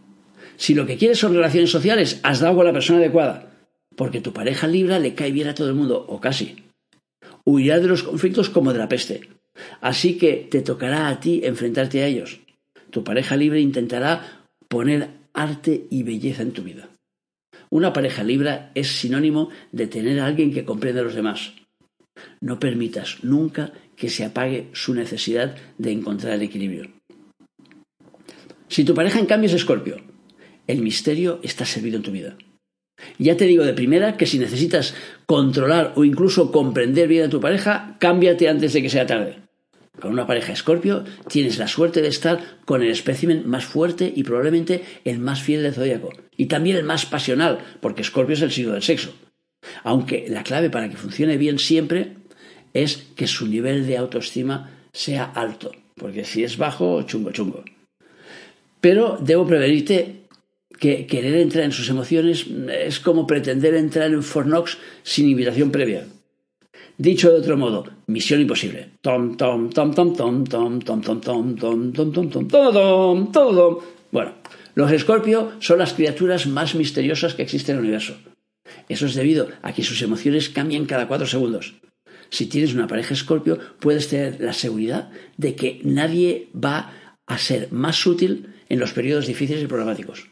Si 0.57 0.73
lo 0.73 0.87
que 0.87 0.97
quieres 0.97 1.19
son 1.19 1.35
relaciones 1.35 1.69
sociales, 1.69 2.21
has 2.23 2.39
dado 2.39 2.55
con 2.55 2.67
la 2.67 2.73
persona 2.73 3.01
adecuada, 3.01 3.51
porque 3.97 4.21
tu 4.21 4.33
pareja 4.33 4.69
Libra 4.69 5.01
le 5.01 5.17
cae 5.17 5.33
bien 5.33 5.49
a 5.49 5.55
todo 5.57 5.69
el 5.69 5.75
mundo, 5.75 6.07
o 6.09 6.21
casi. 6.21 6.63
Huirá 7.45 7.81
de 7.81 7.89
los 7.89 8.05
conflictos 8.05 8.51
como 8.51 8.73
de 8.73 8.79
la 8.79 8.89
peste. 8.89 9.23
Así 9.81 10.17
que 10.17 10.47
te 10.49 10.63
tocará 10.63 11.09
a 11.09 11.19
ti 11.19 11.41
enfrentarte 11.43 12.05
a 12.05 12.07
ellos. 12.07 12.39
Tu 12.91 13.03
pareja 13.03 13.35
libre 13.35 13.61
intentará 13.61 14.45
poner 14.69 15.09
arte 15.35 15.89
y 15.91 16.05
belleza 16.05 16.43
en 16.43 16.53
tu 16.53 16.63
vida. 16.63 16.89
Una 17.69 17.93
pareja 17.93 18.23
libre 18.23 18.69
es 18.77 19.01
sinónimo 19.01 19.51
de 19.73 19.89
tener 19.89 20.21
a 20.21 20.27
alguien 20.27 20.55
que 20.55 20.65
comprenda 20.65 21.01
a 21.01 21.05
los 21.05 21.17
demás. 21.17 21.53
No 22.41 22.59
permitas 22.59 23.19
nunca 23.23 23.73
que 23.97 24.09
se 24.09 24.25
apague 24.25 24.69
su 24.73 24.95
necesidad 24.95 25.57
de 25.79 25.93
encontrar 25.93 26.35
el 26.35 26.43
equilibrio. 26.43 26.91
Si 28.69 28.85
tu 28.85 28.95
pareja 28.95 29.19
en 29.19 29.27
cambio 29.27 29.49
es 29.49 29.55
escorpio, 29.55 29.97
el 30.67 30.83
misterio 30.83 31.41
está 31.43 31.65
servido 31.65 31.97
en 31.97 32.03
tu 32.03 32.13
vida. 32.13 32.37
Ya 33.19 33.37
te 33.37 33.47
digo 33.47 33.65
de 33.65 33.75
primera 33.75 34.17
que 34.17 34.27
si 34.27 34.39
necesitas 34.39 34.95
controlar 35.27 35.93
o 35.97 36.05
incluso 36.05 36.53
comprender 36.53 37.09
bien 37.09 37.25
a 37.25 37.31
tu 37.31 37.41
pareja, 37.41 37.97
cámbiate 37.99 38.49
antes 38.49 38.73
de 38.73 38.83
que 38.83 38.91
sea 38.91 39.07
tarde. 39.07 39.39
Con 40.01 40.13
una 40.13 40.27
pareja 40.27 40.53
escorpio 40.53 41.05
tienes 41.29 41.59
la 41.59 41.69
suerte 41.69 42.01
de 42.01 42.09
estar 42.09 42.59
con 42.65 42.83
el 42.83 42.91
espécimen 42.91 43.47
más 43.49 43.65
fuerte 43.65 44.11
y 44.15 44.23
probablemente 44.23 44.83
el 45.05 45.19
más 45.19 45.43
fiel 45.43 45.63
del 45.63 45.75
zodíaco. 45.75 46.13
Y 46.37 46.47
también 46.47 46.77
el 46.77 46.85
más 46.85 47.07
pasional, 47.07 47.59
porque 47.81 48.03
escorpio 48.03 48.35
es 48.35 48.43
el 48.43 48.51
signo 48.51 48.73
del 48.73 48.83
sexo. 48.83 49.13
Aunque 49.83 50.27
la 50.29 50.43
clave 50.43 50.71
para 50.71 50.89
que 50.89 50.97
funcione 50.97 51.37
bien 51.37 51.59
siempre 51.59 52.17
es 52.73 52.97
que 53.17 53.27
su 53.27 53.47
nivel 53.47 53.87
de 53.87 53.97
autoestima 53.97 54.71
sea 54.93 55.25
alto. 55.25 55.73
Porque 55.97 56.25
si 56.25 56.45
es 56.45 56.57
bajo, 56.57 57.03
chungo, 57.03 57.31
chungo. 57.33 57.65
Pero 58.81 59.19
debo 59.21 59.47
prevenirte 59.47 60.21
que 60.79 61.07
querer 61.07 61.37
entrar 61.37 61.65
en 61.65 61.73
sus 61.73 61.91
emociones 61.91 62.47
es 62.47 63.01
como 63.01 63.27
pretender 63.27 63.75
entrar 63.75 64.11
en 64.11 64.23
Fornox 64.23 64.79
sin 65.03 65.29
invitación 65.29 65.71
previa. 65.71 66.07
Dicho 66.97 67.31
de 67.31 67.39
otro 67.39 67.57
modo, 67.57 67.85
misión 68.07 68.41
imposible. 68.41 68.91
Tom, 69.01 69.37
tom, 69.37 69.71
tom, 69.71 69.93
tom, 69.95 70.15
tom, 70.15 70.45
tom, 70.45 70.81
tom, 70.81 71.01
tom, 71.03 71.21
tom, 71.21 71.55
tom, 71.55 71.93
tom, 71.93 71.93
tom, 71.93 72.23
tom, 72.23 72.49
tom, 72.49 73.33
tom, 73.33 73.79
Bueno, 74.11 74.35
los 74.75 74.93
Escorpio 74.93 75.53
son 75.61 75.79
las 75.79 75.93
criaturas 75.93 76.47
más 76.47 76.75
misteriosas 76.75 77.35
que 77.35 77.43
existen 77.43 77.75
en 77.75 77.79
el 77.79 77.85
universo. 77.85 78.17
Eso 78.89 79.07
es 79.07 79.15
debido 79.15 79.49
a 79.63 79.73
que 79.73 79.83
sus 79.83 80.03
emociones 80.03 80.49
cambian 80.49 80.87
cada 80.87 81.09
cuatro 81.09 81.27
segundos. 81.27 81.75
Si 82.31 82.47
tienes 82.47 82.75
una 82.75 82.87
pareja 82.87 83.15
Escorpio, 83.15 83.59
puedes 83.81 84.09
tener 84.09 84.41
la 84.41 84.53
seguridad 84.53 85.11
de 85.37 85.57
que 85.57 85.81
nadie 85.85 86.49
va 86.55 86.93
a 87.27 87.39
ser 87.39 87.73
más 87.73 88.07
útil 88.07 88.55
en 88.69 88.79
los 88.79 88.93
periodos 88.93 89.27
difíciles 89.27 89.63
y 89.63 89.67
problemáticos. 89.67 90.31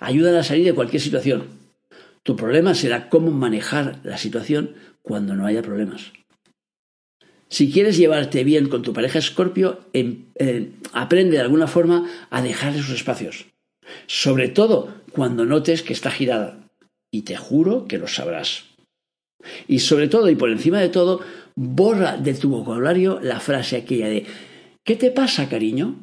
Ayudan 0.00 0.34
a 0.34 0.42
salir 0.42 0.64
de 0.64 0.74
cualquier 0.74 1.00
situación. 1.00 1.46
Tu 2.22 2.36
problema 2.36 2.74
será 2.74 3.08
cómo 3.08 3.30
manejar 3.30 4.00
la 4.04 4.18
situación 4.18 4.74
cuando 5.02 5.34
no 5.34 5.46
haya 5.46 5.62
problemas. 5.62 6.12
Si 7.48 7.72
quieres 7.72 7.96
llevarte 7.96 8.44
bien 8.44 8.68
con 8.68 8.82
tu 8.82 8.92
pareja 8.92 9.18
escorpio, 9.18 9.80
em, 9.92 10.26
eh, 10.34 10.72
aprende 10.92 11.36
de 11.36 11.42
alguna 11.42 11.66
forma 11.66 12.06
a 12.30 12.42
dejarle 12.42 12.82
sus 12.82 12.94
espacios. 12.94 13.46
Sobre 14.06 14.48
todo 14.48 14.94
cuando 15.12 15.46
notes 15.46 15.82
que 15.82 15.94
está 15.94 16.10
girada. 16.10 16.67
Y 17.10 17.22
te 17.22 17.36
juro 17.36 17.86
que 17.86 17.98
lo 17.98 18.06
sabrás. 18.06 18.64
Y 19.66 19.80
sobre 19.80 20.08
todo 20.08 20.28
y 20.28 20.36
por 20.36 20.50
encima 20.50 20.80
de 20.80 20.88
todo, 20.88 21.20
borra 21.54 22.16
de 22.16 22.34
tu 22.34 22.50
vocabulario 22.50 23.20
la 23.22 23.40
frase 23.40 23.76
aquella 23.76 24.08
de 24.08 24.26
¿Qué 24.84 24.96
te 24.96 25.10
pasa, 25.10 25.48
cariño? 25.48 25.96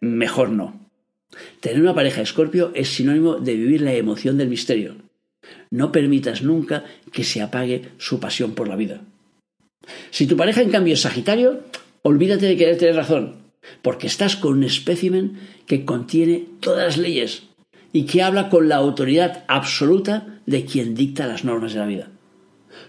Mejor 0.00 0.50
no. 0.50 0.88
Tener 1.60 1.80
una 1.80 1.94
pareja 1.94 2.22
escorpio 2.22 2.72
es 2.74 2.88
sinónimo 2.90 3.36
de 3.36 3.54
vivir 3.54 3.80
la 3.80 3.94
emoción 3.94 4.36
del 4.38 4.48
misterio. 4.48 4.96
No 5.70 5.92
permitas 5.92 6.42
nunca 6.42 6.84
que 7.12 7.24
se 7.24 7.40
apague 7.40 7.90
su 7.98 8.20
pasión 8.20 8.54
por 8.54 8.68
la 8.68 8.76
vida. 8.76 9.00
Si 10.10 10.26
tu 10.26 10.36
pareja 10.36 10.62
en 10.62 10.70
cambio 10.70 10.94
es 10.94 11.00
Sagitario, 11.00 11.60
olvídate 12.02 12.46
de 12.46 12.56
querer 12.56 12.76
tener 12.76 12.96
razón, 12.96 13.36
porque 13.82 14.06
estás 14.06 14.36
con 14.36 14.58
un 14.58 14.64
espécimen 14.64 15.38
que 15.66 15.84
contiene 15.84 16.44
todas 16.60 16.84
las 16.84 16.98
leyes 16.98 17.44
y 17.92 18.04
que 18.04 18.22
habla 18.22 18.48
con 18.48 18.68
la 18.68 18.76
autoridad 18.76 19.44
absoluta 19.48 20.40
de 20.46 20.64
quien 20.64 20.94
dicta 20.94 21.26
las 21.26 21.44
normas 21.44 21.72
de 21.72 21.80
la 21.80 21.86
vida. 21.86 22.10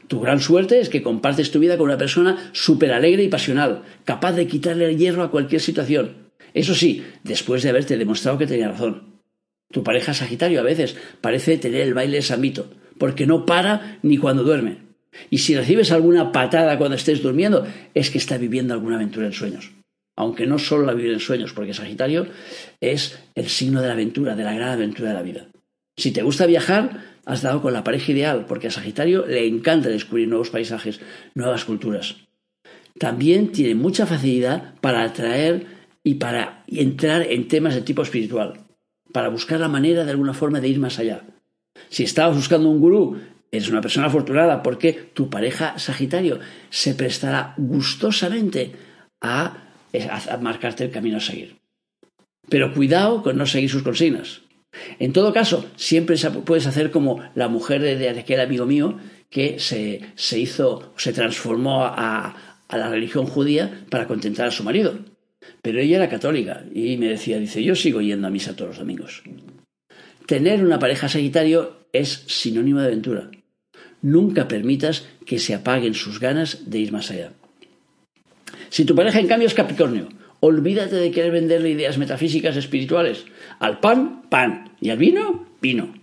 Tu 0.08 0.20
gran 0.20 0.40
suerte 0.40 0.80
es 0.80 0.90
que 0.90 1.04
compartes 1.04 1.52
tu 1.52 1.60
vida 1.60 1.78
con 1.78 1.88
una 1.88 1.98
persona 1.98 2.52
súper 2.52 2.92
alegre 2.92 3.24
y 3.24 3.30
pasional, 3.30 3.84
capaz 4.06 4.34
de 4.34 4.48
quitarle 4.48 4.86
el 4.86 4.98
hierro 4.98 5.24
a 5.24 5.32
cualquier 5.32 5.62
situación. 5.62 6.30
Eso 6.54 6.74
sí, 6.74 7.04
después 7.24 7.64
de 7.64 7.70
haberte 7.70 7.98
demostrado 7.98 8.38
que 8.38 8.48
tenía 8.48 8.70
razón. 8.70 9.20
Tu 9.72 9.84
pareja 9.84 10.14
Sagitario 10.14 10.60
a 10.60 10.64
veces 10.64 10.98
parece 11.22 11.58
tener 11.58 11.82
el 11.82 11.94
baile 11.94 12.22
sambito, 12.22 12.72
porque 12.98 13.28
no 13.28 13.46
para 13.46 14.00
ni 14.02 14.18
cuando 14.18 14.44
duerme. 14.44 14.90
Y 15.30 15.40
si 15.40 15.56
recibes 15.56 15.92
alguna 15.92 16.32
patada 16.32 16.78
cuando 16.78 16.96
estés 16.96 17.22
durmiendo, 17.22 17.68
es 17.94 18.10
que 18.10 18.18
está 18.18 18.38
viviendo 18.38 18.74
alguna 18.74 18.96
aventura 18.96 19.28
en 19.28 19.34
sueños. 19.34 19.72
Aunque 20.20 20.46
no 20.46 20.60
solo 20.60 20.86
la 20.86 20.94
vive 20.94 21.14
en 21.14 21.20
sueños, 21.20 21.54
porque 21.54 21.74
Sagitario 21.74 22.28
es 22.80 23.18
el 23.36 23.48
signo 23.48 23.82
de 23.82 23.88
la 23.88 23.94
aventura, 23.94 24.36
de 24.36 24.44
la 24.44 24.54
gran 24.54 24.70
aventura 24.70 25.10
de 25.10 25.16
la 25.16 25.22
vida. 25.24 25.48
Si 25.98 26.12
te 26.12 26.22
gusta 26.22 26.46
viajar, 26.46 27.18
has 27.26 27.42
dado 27.42 27.62
con 27.62 27.74
la 27.74 27.84
pareja 27.84 28.12
ideal, 28.12 28.46
porque 28.48 28.68
a 28.68 28.72
Sagitario 28.72 29.26
le 29.26 29.48
encanta 29.48 29.90
descubrir 29.90 30.28
nuevos 30.28 30.50
paisajes, 30.50 31.00
nuevas 31.36 31.66
culturas. 31.66 32.18
También 33.00 33.52
tiene 33.52 33.76
mucha 33.76 34.06
facilidad 34.06 34.76
para 34.82 35.04
atraer 35.04 35.66
y 36.04 36.16
para 36.16 36.64
entrar 36.68 37.24
en 37.24 37.48
temas 37.48 37.74
de 37.76 37.82
tipo 37.82 38.02
espiritual 38.02 38.66
para 39.12 39.30
buscar 39.30 39.60
la 39.60 39.68
manera 39.68 40.06
de 40.06 40.12
alguna 40.12 40.34
forma 40.34 40.60
de 40.60 40.68
ir 40.68 40.80
más 40.80 41.00
allá. 41.00 41.24
Si 41.90 42.04
estabas 42.04 42.36
buscando 42.36 42.70
un 42.70 42.80
gurú, 42.80 43.18
eres 43.52 43.70
una 43.70 43.82
persona 43.82 44.08
afortunada 44.08 44.62
porque 44.62 44.94
tu 45.14 45.30
pareja 45.30 45.80
Sagitario 45.80 46.40
se 46.70 46.94
prestará 46.94 47.54
gustosamente 47.58 48.74
a, 49.22 49.69
marcarte 50.42 50.86
el 50.86 50.92
camino 50.92 51.18
a 51.18 51.22
seguir. 51.22 51.58
Pero 52.50 52.74
cuidado 52.74 53.22
con 53.22 53.38
no 53.38 53.46
seguir 53.46 53.70
sus 53.70 53.84
consignas. 53.84 54.42
En 55.00 55.14
todo 55.14 55.34
caso, 55.34 55.66
siempre 55.76 56.16
puedes 56.46 56.68
hacer 56.68 56.92
como 56.92 57.22
la 57.36 57.48
mujer 57.48 57.82
de, 57.82 58.10
aquel 58.10 58.40
amigo 58.40 58.66
mío 58.66 58.98
que 59.30 59.60
se, 59.60 60.02
se 60.16 60.40
hizo, 60.40 60.94
se 60.96 61.14
transformó 61.14 61.84
a 61.86 62.36
la 62.70 62.90
religión 62.90 63.26
judía 63.26 63.86
para 63.90 64.08
contentar 64.08 64.48
a 64.48 64.52
su 64.52 64.64
marido. 64.64 65.00
Pero 65.62 65.80
ella 65.80 65.98
era 65.98 66.10
católica 66.10 66.64
y 66.74 66.98
me 66.98 67.08
decía, 67.08 67.40
dice, 67.40 67.64
yo 67.64 67.76
sigo 67.76 68.02
yendo 68.02 68.28
a 68.28 68.32
misa 68.32 68.56
todos 68.56 68.70
los 68.70 68.80
domingos. 68.80 69.24
Tener 70.26 70.64
una 70.64 70.80
pareja 70.80 71.10
sagitario 71.10 71.88
es 71.92 72.24
sinónimo 72.28 72.80
de 72.80 72.88
aventura. 72.88 73.32
Nunca 74.02 74.48
permitas 74.48 75.08
que 75.26 75.40
se 75.40 75.54
apaguen 75.54 75.94
sus 75.94 76.20
ganas 76.20 76.70
de 76.70 76.80
ir 76.80 76.92
más 76.92 77.12
allá. 77.12 77.34
Si 78.70 78.86
tu 78.86 78.96
pareja 78.96 79.20
en 79.20 79.28
cambio 79.28 79.48
es 79.48 79.54
Capricornio, 79.54 80.10
olvídate 80.40 80.96
de 80.96 81.12
querer 81.12 81.32
venderle 81.32 81.72
ideas 81.72 81.98
metafísicas 81.98 82.56
espirituales. 82.56 83.26
Al 83.60 83.80
pan, 83.80 84.24
pan. 84.30 84.72
Y 84.80 84.90
al 84.90 84.98
vino, 84.98 85.48
vino. 85.62 85.94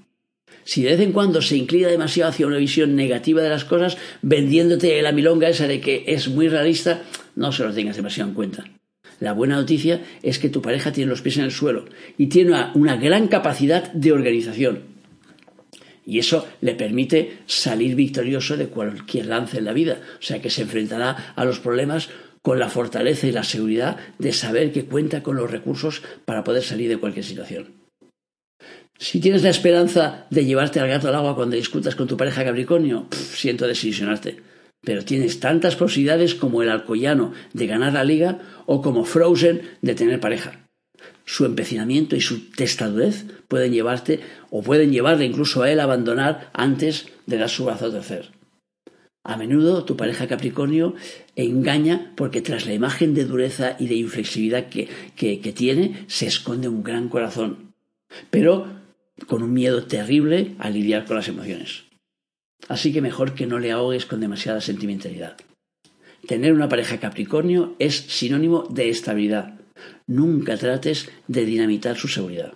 Si 0.65 0.83
de 0.83 0.91
vez 0.91 1.01
en 1.01 1.13
cuando 1.13 1.43
se 1.43 1.57
inclina 1.57 1.89
demasiado 1.89 2.31
hacia 2.31 2.47
una 2.47 2.57
visión 2.57 2.97
negativa 2.97 3.41
de 3.41 3.49
las 3.49 3.65
cosas, 3.65 3.97
vendiéndote 4.23 5.01
la 5.01 5.13
milonga 5.13 5.49
esa 5.49 5.69
de 5.69 5.81
que 5.81 6.05
es 6.09 6.29
muy 6.29 6.49
realista, 6.49 7.03
no 7.37 7.53
se 7.53 7.63
lo 7.63 7.73
tengas 7.73 7.97
demasiado 7.97 8.31
en 8.31 8.35
cuenta. 8.35 8.65
La 9.21 9.33
buena 9.33 9.57
noticia 9.57 10.03
es 10.23 10.39
que 10.39 10.49
tu 10.49 10.61
pareja 10.61 10.93
tiene 10.93 11.11
los 11.11 11.23
pies 11.23 11.39
en 11.39 11.45
el 11.45 11.53
suelo 11.53 11.87
y 12.19 12.27
tiene 12.27 12.53
una, 12.75 12.97
gran 12.97 13.29
capacidad 13.29 13.93
de 13.93 14.13
organización. 14.13 14.97
Y 16.05 16.19
eso 16.19 16.47
le 16.61 16.75
permite 16.75 17.39
salir 17.47 17.95
victorioso 17.95 18.57
de 18.57 18.67
cualquier 18.67 19.27
lance 19.27 19.59
en 19.59 19.65
la 19.65 19.73
vida. 19.73 20.01
O 20.19 20.23
sea 20.23 20.41
que 20.41 20.51
se 20.51 20.63
enfrentará 20.63 21.33
a 21.35 21.45
los 21.45 21.59
problemas 21.59 22.11
con 22.47 22.61
la 22.61 22.69
fortaleza 22.69 23.27
y 23.27 23.33
la 23.33 23.43
seguridad 23.43 23.97
de 24.21 24.33
saber 24.33 24.71
que 24.71 24.85
cuenta 24.85 25.21
con 25.21 25.35
los 25.35 25.51
recursos 25.51 26.03
para 26.25 26.45
poder 26.45 26.63
salir 26.63 26.89
de 26.89 26.97
cualquier 26.97 27.25
situación. 27.25 27.73
Si 28.97 29.19
tienes 29.19 29.43
la 29.43 29.51
esperanza 29.51 30.29
de 30.31 30.45
llevarte 30.45 30.79
al 30.79 30.87
gato 30.87 31.09
al 31.09 31.17
agua 31.17 31.35
cuando 31.35 31.57
discutas 31.57 31.97
con 31.97 32.07
tu 32.07 32.17
pareja 32.17 32.45
Capricornio, 32.45 33.09
siento 33.11 33.67
desilusionarte. 33.67 34.37
Pero 34.81 35.05
tienes 35.05 35.41
tantas 35.41 35.75
posibilidades 35.75 36.37
como 36.37 36.63
el 36.63 36.69
alcoyano 36.69 37.33
de 37.53 37.67
ganar 37.67 37.95
la 37.95 38.05
liga 38.05 38.39
o 38.67 38.81
como 38.81 39.05
Frozen 39.05 39.63
de 39.83 39.97
tener 39.97 40.21
pareja. 40.21 40.69
Su 41.25 41.47
empecinamiento 41.47 42.15
y 42.15 42.21
su 42.21 42.53
testadurez 42.53 43.25
pueden 43.49 43.73
llevarte 43.73 44.21
o 44.51 44.63
pueden 44.63 44.93
llevarle 44.93 45.25
incluso 45.25 45.65
a 45.65 45.71
él 45.73 45.81
a 45.81 45.83
abandonar 45.83 46.49
antes 46.53 47.09
de 47.27 47.39
dar 47.39 47.51
su 47.51 47.65
brazo 47.65 47.87
a 47.87 47.91
tercer. 47.91 48.36
A 49.29 49.37
menudo 49.37 49.85
tu 49.85 49.97
pareja 49.97 50.29
Capricornio 50.29 50.95
engaña 51.35 52.13
porque 52.15 52.43
tras 52.43 52.65
la 52.65 52.75
imagen 52.75 53.13
de 53.13 53.25
dureza 53.25 53.75
y 53.81 53.89
de 53.89 53.97
inflexibilidad 53.97 54.69
que, 54.69 54.89
que 55.17 55.53
tiene 55.53 56.05
se 56.07 56.27
esconde 56.27 56.69
un 56.69 56.85
gran 56.85 57.09
corazón. 57.09 57.75
Pero 58.31 58.69
con 59.27 59.43
un 59.43 59.53
miedo 59.53 59.83
terrible 59.83 60.55
a 60.61 60.71
lidiar 60.71 61.07
con 61.07 61.17
las 61.17 61.27
emociones. 61.27 61.87
Así 62.69 62.93
que 62.93 63.03
mejor 63.03 63.35
que 63.35 63.49
no 63.49 63.59
le 63.59 63.73
ahogues 63.73 64.07
con 64.07 64.21
demasiada 64.21 64.61
sentimentalidad. 64.61 65.37
Tener 66.29 66.53
una 66.53 66.69
pareja 66.69 67.01
Capricornio 67.01 67.75
es 67.81 67.97
sinónimo 67.97 68.63
de 68.71 68.91
estabilidad. 68.91 69.59
Nunca 70.07 70.57
trates 70.57 71.11
de 71.27 71.45
dinamitar 71.45 71.97
su 71.97 72.07
seguridad. 72.07 72.55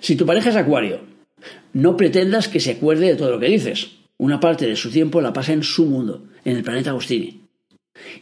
Si 0.00 0.16
tu 0.16 0.26
pareja 0.26 0.50
es 0.50 0.56
Acuario, 0.56 1.00
no 1.72 1.96
pretendas 1.96 2.48
que 2.48 2.60
se 2.60 2.72
acuerde 2.72 3.06
de 3.06 3.16
todo 3.16 3.30
lo 3.30 3.40
que 3.40 3.48
dices. 3.48 4.01
Una 4.22 4.38
parte 4.38 4.68
de 4.68 4.76
su 4.76 4.88
tiempo 4.88 5.20
la 5.20 5.32
pasa 5.32 5.52
en 5.52 5.64
su 5.64 5.84
mundo, 5.84 6.28
en 6.44 6.56
el 6.56 6.62
planeta 6.62 6.90
Agostini. 6.90 7.40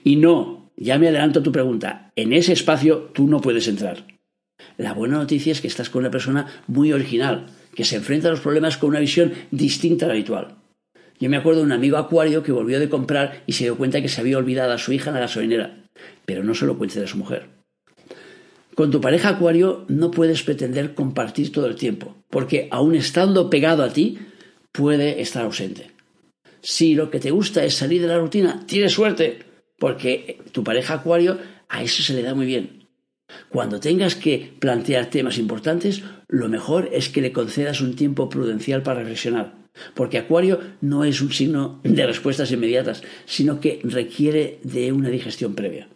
Y 0.02 0.16
no, 0.16 0.72
ya 0.74 0.98
me 0.98 1.08
adelanto 1.08 1.40
a 1.40 1.42
tu 1.42 1.52
pregunta, 1.52 2.10
en 2.16 2.32
ese 2.32 2.54
espacio 2.54 3.10
tú 3.12 3.26
no 3.26 3.42
puedes 3.42 3.68
entrar. 3.68 4.06
La 4.78 4.94
buena 4.94 5.18
noticia 5.18 5.52
es 5.52 5.60
que 5.60 5.66
estás 5.66 5.90
con 5.90 6.00
una 6.00 6.10
persona 6.10 6.46
muy 6.68 6.94
original, 6.94 7.48
que 7.74 7.84
se 7.84 7.96
enfrenta 7.96 8.28
a 8.28 8.30
los 8.30 8.40
problemas 8.40 8.78
con 8.78 8.88
una 8.88 8.98
visión 8.98 9.34
distinta 9.50 10.06
a 10.06 10.08
la 10.08 10.14
habitual. 10.14 10.54
Yo 11.18 11.28
me 11.28 11.36
acuerdo 11.36 11.60
de 11.60 11.66
un 11.66 11.72
amigo 11.72 11.98
acuario 11.98 12.42
que 12.42 12.52
volvió 12.52 12.80
de 12.80 12.88
comprar 12.88 13.42
y 13.46 13.52
se 13.52 13.64
dio 13.64 13.76
cuenta 13.76 14.00
que 14.00 14.08
se 14.08 14.22
había 14.22 14.38
olvidado 14.38 14.72
a 14.72 14.78
su 14.78 14.94
hija 14.94 15.10
en 15.10 15.16
la 15.16 15.20
gasolinera, 15.20 15.84
pero 16.24 16.42
no 16.42 16.54
se 16.54 16.64
lo 16.64 16.78
cuente 16.78 16.98
de 16.98 17.08
su 17.08 17.18
mujer. 17.18 17.50
Con 18.74 18.90
tu 18.90 19.02
pareja 19.02 19.28
acuario 19.28 19.84
no 19.88 20.10
puedes 20.10 20.44
pretender 20.44 20.94
compartir 20.94 21.52
todo 21.52 21.66
el 21.66 21.74
tiempo, 21.74 22.16
porque 22.30 22.68
aun 22.70 22.94
estando 22.94 23.50
pegado 23.50 23.82
a 23.82 23.92
ti, 23.92 24.18
puede 24.72 25.20
estar 25.20 25.44
ausente. 25.44 25.90
Si 26.62 26.94
lo 26.94 27.10
que 27.10 27.20
te 27.20 27.30
gusta 27.30 27.64
es 27.64 27.74
salir 27.74 28.02
de 28.02 28.08
la 28.08 28.18
rutina, 28.18 28.64
tienes 28.66 28.92
suerte, 28.92 29.40
porque 29.78 30.38
tu 30.52 30.62
pareja 30.62 30.94
acuario 30.94 31.38
a 31.68 31.82
eso 31.82 32.02
se 32.02 32.14
le 32.14 32.22
da 32.22 32.34
muy 32.34 32.46
bien. 32.46 32.88
Cuando 33.48 33.80
tengas 33.80 34.16
que 34.16 34.52
plantear 34.58 35.06
temas 35.06 35.38
importantes, 35.38 36.02
lo 36.28 36.48
mejor 36.48 36.90
es 36.92 37.08
que 37.08 37.20
le 37.20 37.32
concedas 37.32 37.80
un 37.80 37.94
tiempo 37.94 38.28
prudencial 38.28 38.82
para 38.82 39.00
reflexionar, 39.00 39.54
porque 39.94 40.18
Acuario 40.18 40.60
no 40.80 41.04
es 41.04 41.20
un 41.20 41.32
signo 41.32 41.80
de 41.84 42.06
respuestas 42.06 42.50
inmediatas, 42.52 43.02
sino 43.26 43.60
que 43.60 43.80
requiere 43.84 44.58
de 44.64 44.92
una 44.92 45.08
digestión 45.08 45.54
previa. 45.54 45.88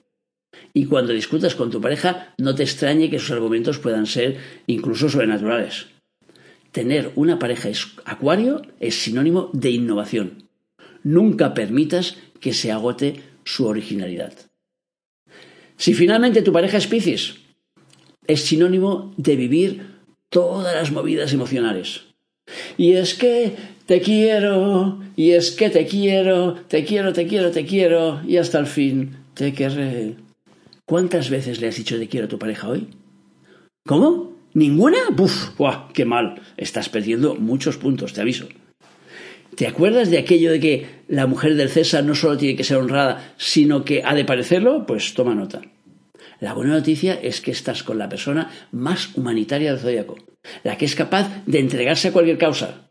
Y 0.73 0.87
cuando 0.87 1.13
discutas 1.13 1.55
con 1.55 1.71
tu 1.71 1.81
pareja, 1.81 2.35
no 2.39 2.55
te 2.55 2.63
extrañe 2.63 3.11
que 3.11 3.19
sus 3.19 3.33
argumentos 3.33 3.79
puedan 3.79 4.07
ser 4.07 4.37
incluso 4.67 5.09
sobrenaturales. 5.09 5.87
Tener 6.75 7.13
una 7.15 7.39
pareja 7.39 7.69
Acuario 8.05 8.63
es 8.81 8.97
sinónimo 8.97 9.49
de 9.53 9.71
innovación. 9.71 10.49
Nunca 11.05 11.55
permitas 11.55 12.17
que 12.41 12.53
se 12.53 12.73
agote 12.73 13.21
su 13.45 13.67
originalidad. 13.67 14.33
Si 15.77 15.95
finalmente 15.95 16.43
tu 16.43 16.53
pareja 16.53 16.79
es 16.79 16.89
Piscis, 16.89 17.37
es 18.27 18.43
sinónimo 18.43 19.15
de 19.17 19.37
vivir 19.37 19.87
todas 20.31 20.75
las 20.75 20.91
movidas 20.91 21.33
emocionales. 21.33 22.07
Y 22.77 22.95
es 22.95 23.15
que 23.15 23.55
te 23.87 24.01
quiero, 24.01 25.01
y 25.15 25.31
es 25.31 25.53
que 25.53 25.71
te 25.71 25.87
quiero, 25.87 26.55
te 26.67 26.85
quiero, 26.85 27.13
te 27.13 27.29
quiero, 27.29 27.53
te 27.53 27.65
quiero, 27.65 28.21
y 28.27 28.39
hasta 28.39 28.59
el 28.59 28.67
fin 28.67 29.17
te 29.35 29.53
querré. 29.53 30.17
¿Cuántas 30.85 31.31
veces 31.31 31.61
le 31.61 31.69
has 31.69 31.77
dicho 31.77 31.97
te 31.97 32.09
quiero 32.09 32.27
a 32.27 32.31
tu 32.31 32.41
pareja 32.41 32.69
hoy? 32.69 32.89
¿Cómo? 33.87 34.34
¿Ninguna? 34.55 34.99
¡Buf! 35.11 35.57
¡Buah! 35.59 35.89
¡Qué 35.93 36.05
mal! 36.05 36.41
Estás 36.57 36.89
perdiendo 36.89 37.35
muchos 37.35 37.77
puntos, 37.77 38.13
te 38.13 38.21
aviso. 38.21 38.49
¿Te 39.57 39.67
acuerdas 39.67 40.11
de 40.11 40.19
aquello 40.19 40.53
de 40.53 40.61
que 40.61 40.87
la 41.09 41.27
mujer 41.27 41.57
del 41.57 41.69
César 41.69 42.05
no 42.05 42.15
solo 42.15 42.37
tiene 42.37 42.55
que 42.55 42.63
ser 42.63 42.77
honrada, 42.77 43.35
sino 43.37 43.85
que 43.85 44.03
ha 44.05 44.15
de 44.15 44.25
parecerlo? 44.25 44.87
Pues 44.87 45.15
toma 45.15 45.35
nota. 45.35 45.61
La 46.39 46.55
buena 46.55 46.75
noticia 46.75 47.15
es 47.15 47.41
que 47.41 47.51
estás 47.51 47.83
con 47.83 47.99
la 47.99 48.09
persona 48.09 48.51
más 48.71 49.17
humanitaria 49.17 49.73
del 49.73 49.81
zodiaco, 49.81 50.17
la 50.63 50.79
que 50.79 50.85
es 50.85 50.95
capaz 50.95 51.45
de 51.47 51.59
entregarse 51.59 52.09
a 52.09 52.13
cualquier 52.13 52.39
causa, 52.39 52.91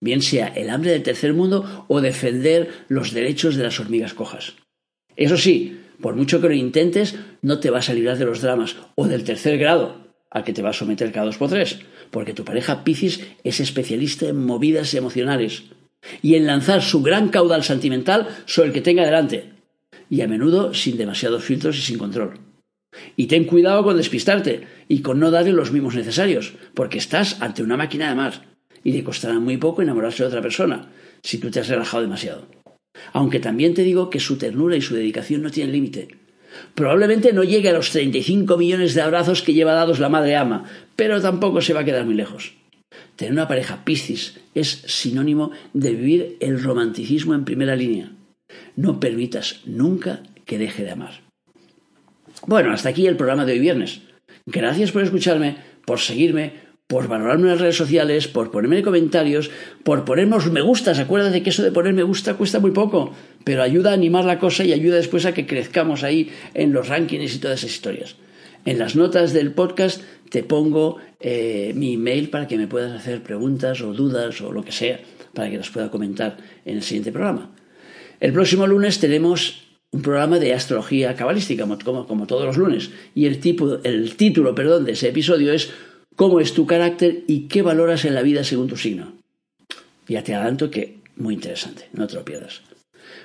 bien 0.00 0.20
sea 0.20 0.48
el 0.48 0.68
hambre 0.68 0.90
del 0.90 1.02
tercer 1.02 1.32
mundo 1.32 1.84
o 1.88 2.00
defender 2.00 2.70
los 2.88 3.12
derechos 3.12 3.54
de 3.54 3.62
las 3.62 3.78
hormigas 3.78 4.14
cojas. 4.14 4.54
Eso 5.16 5.36
sí, 5.36 5.80
por 6.00 6.16
mucho 6.16 6.40
que 6.40 6.48
lo 6.48 6.54
intentes, 6.54 7.16
no 7.40 7.60
te 7.60 7.70
vas 7.70 7.88
a 7.88 7.94
librar 7.94 8.18
de 8.18 8.24
los 8.24 8.40
dramas 8.40 8.76
o 8.96 9.06
del 9.06 9.24
tercer 9.24 9.58
grado, 9.58 10.03
al 10.34 10.44
que 10.44 10.52
te 10.52 10.60
va 10.60 10.70
a 10.70 10.74
someter 10.74 11.12
cada 11.12 11.26
dos 11.26 11.38
por 11.38 11.48
tres, 11.48 11.78
porque 12.10 12.34
tu 12.34 12.44
pareja 12.44 12.84
Piscis 12.84 13.20
es 13.44 13.60
especialista 13.60 14.28
en 14.28 14.44
movidas 14.44 14.92
emocionales, 14.92 15.64
y 16.20 16.34
en 16.34 16.46
lanzar 16.46 16.82
su 16.82 17.02
gran 17.02 17.28
caudal 17.28 17.62
sentimental 17.62 18.28
sobre 18.44 18.68
el 18.68 18.74
que 18.74 18.82
tenga 18.82 19.06
delante, 19.06 19.52
y 20.10 20.20
a 20.20 20.28
menudo 20.28 20.74
sin 20.74 20.98
demasiados 20.98 21.44
filtros 21.44 21.78
y 21.78 21.82
sin 21.82 21.98
control. 21.98 22.34
Y 23.16 23.26
ten 23.26 23.44
cuidado 23.44 23.82
con 23.84 23.96
despistarte 23.96 24.66
y 24.88 25.00
con 25.00 25.18
no 25.18 25.30
darle 25.30 25.52
los 25.52 25.72
mimos 25.72 25.94
necesarios, 25.94 26.52
porque 26.74 26.98
estás 26.98 27.40
ante 27.40 27.62
una 27.62 27.76
máquina 27.76 28.08
de 28.08 28.16
mar, 28.16 28.44
y 28.82 28.92
le 28.92 29.04
costará 29.04 29.38
muy 29.38 29.56
poco 29.56 29.82
enamorarse 29.82 30.24
de 30.24 30.28
otra 30.28 30.42
persona, 30.42 30.90
si 31.22 31.38
tú 31.38 31.50
te 31.50 31.60
has 31.60 31.68
relajado 31.68 32.02
demasiado. 32.02 32.46
Aunque 33.12 33.40
también 33.40 33.72
te 33.74 33.82
digo 33.82 34.10
que 34.10 34.20
su 34.20 34.36
ternura 34.36 34.76
y 34.76 34.82
su 34.82 34.94
dedicación 34.94 35.42
no 35.42 35.50
tienen 35.50 35.72
límite. 35.72 36.08
Probablemente 36.74 37.32
no 37.32 37.44
llegue 37.44 37.70
a 37.70 37.72
los 37.72 37.90
35 37.90 38.56
millones 38.56 38.94
de 38.94 39.02
abrazos 39.02 39.42
que 39.42 39.54
lleva 39.54 39.72
dados 39.72 39.98
la 39.98 40.08
madre 40.08 40.36
ama, 40.36 40.64
pero 40.96 41.20
tampoco 41.20 41.60
se 41.60 41.72
va 41.72 41.80
a 41.80 41.84
quedar 41.84 42.04
muy 42.04 42.14
lejos. 42.14 42.54
Tener 43.16 43.32
una 43.32 43.48
pareja 43.48 43.84
Piscis 43.84 44.40
es 44.54 44.82
sinónimo 44.86 45.50
de 45.72 45.92
vivir 45.92 46.36
el 46.40 46.62
romanticismo 46.62 47.34
en 47.34 47.44
primera 47.44 47.76
línea. 47.76 48.12
No 48.76 49.00
permitas 49.00 49.60
nunca 49.64 50.22
que 50.44 50.58
deje 50.58 50.84
de 50.84 50.90
amar. 50.90 51.20
Bueno, 52.46 52.72
hasta 52.72 52.88
aquí 52.88 53.06
el 53.06 53.16
programa 53.16 53.44
de 53.44 53.52
hoy 53.52 53.60
viernes. 53.60 54.02
Gracias 54.46 54.92
por 54.92 55.02
escucharme, 55.02 55.56
por 55.86 56.00
seguirme, 56.00 56.63
por 56.86 57.08
valorarme 57.08 57.44
en 57.44 57.50
las 57.50 57.60
redes 57.60 57.76
sociales, 57.76 58.28
por 58.28 58.50
ponerme 58.50 58.82
comentarios, 58.82 59.50
por 59.82 60.04
ponernos 60.04 60.50
me 60.50 60.60
gustas. 60.60 60.98
Acuérdate 60.98 61.42
que 61.42 61.50
eso 61.50 61.62
de 61.62 61.72
poner 61.72 61.94
me 61.94 62.02
gusta 62.02 62.34
cuesta 62.34 62.60
muy 62.60 62.72
poco, 62.72 63.12
pero 63.44 63.62
ayuda 63.62 63.90
a 63.90 63.94
animar 63.94 64.24
la 64.24 64.38
cosa 64.38 64.64
y 64.64 64.72
ayuda 64.72 64.96
después 64.96 65.24
a 65.24 65.32
que 65.32 65.46
crezcamos 65.46 66.02
ahí 66.04 66.30
en 66.52 66.72
los 66.72 66.88
rankings 66.88 67.34
y 67.34 67.38
todas 67.38 67.60
esas 67.60 67.70
historias. 67.70 68.16
En 68.66 68.78
las 68.78 68.96
notas 68.96 69.32
del 69.32 69.52
podcast 69.52 70.02
te 70.30 70.42
pongo 70.42 70.98
eh, 71.20 71.72
mi 71.74 71.94
email 71.94 72.28
para 72.30 72.48
que 72.48 72.58
me 72.58 72.66
puedas 72.66 72.92
hacer 72.92 73.22
preguntas 73.22 73.80
o 73.80 73.92
dudas 73.92 74.40
o 74.40 74.52
lo 74.52 74.62
que 74.62 74.72
sea, 74.72 75.00
para 75.32 75.50
que 75.50 75.58
las 75.58 75.70
pueda 75.70 75.90
comentar 75.90 76.36
en 76.64 76.76
el 76.76 76.82
siguiente 76.82 77.12
programa. 77.12 77.54
El 78.20 78.32
próximo 78.32 78.66
lunes 78.66 79.00
tenemos 79.00 79.64
un 79.90 80.02
programa 80.02 80.38
de 80.38 80.54
astrología 80.54 81.14
cabalística, 81.14 81.66
como, 81.84 82.06
como 82.06 82.26
todos 82.26 82.44
los 82.44 82.56
lunes, 82.56 82.90
y 83.14 83.26
el, 83.26 83.38
tipo, 83.38 83.78
el 83.84 84.16
título 84.16 84.54
perdón, 84.54 84.84
de 84.84 84.92
ese 84.92 85.10
episodio 85.10 85.52
es 85.52 85.70
¿Cómo 86.16 86.38
es 86.38 86.54
tu 86.54 86.66
carácter 86.66 87.24
y 87.26 87.48
qué 87.48 87.62
valoras 87.62 88.04
en 88.04 88.14
la 88.14 88.22
vida 88.22 88.44
según 88.44 88.68
tu 88.68 88.76
signo? 88.76 89.14
Ya 90.06 90.22
te 90.22 90.34
adelanto 90.34 90.70
que 90.70 90.98
muy 91.16 91.34
interesante, 91.34 91.88
no 91.92 92.06
te 92.06 92.14
lo 92.14 92.24
pierdas. 92.24 92.62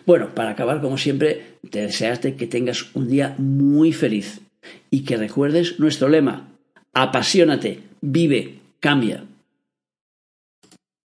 Bueno, 0.05 0.33
para 0.33 0.51
acabar, 0.51 0.81
como 0.81 0.97
siempre, 0.97 1.57
te 1.69 1.81
desearte 1.81 2.35
que 2.35 2.47
tengas 2.47 2.95
un 2.95 3.07
día 3.07 3.35
muy 3.37 3.93
feliz 3.93 4.41
y 4.89 5.03
que 5.03 5.17
recuerdes 5.17 5.79
nuestro 5.79 6.09
lema, 6.09 6.49
apasionate, 6.93 7.81
vive, 8.01 8.59
cambia. 8.79 9.23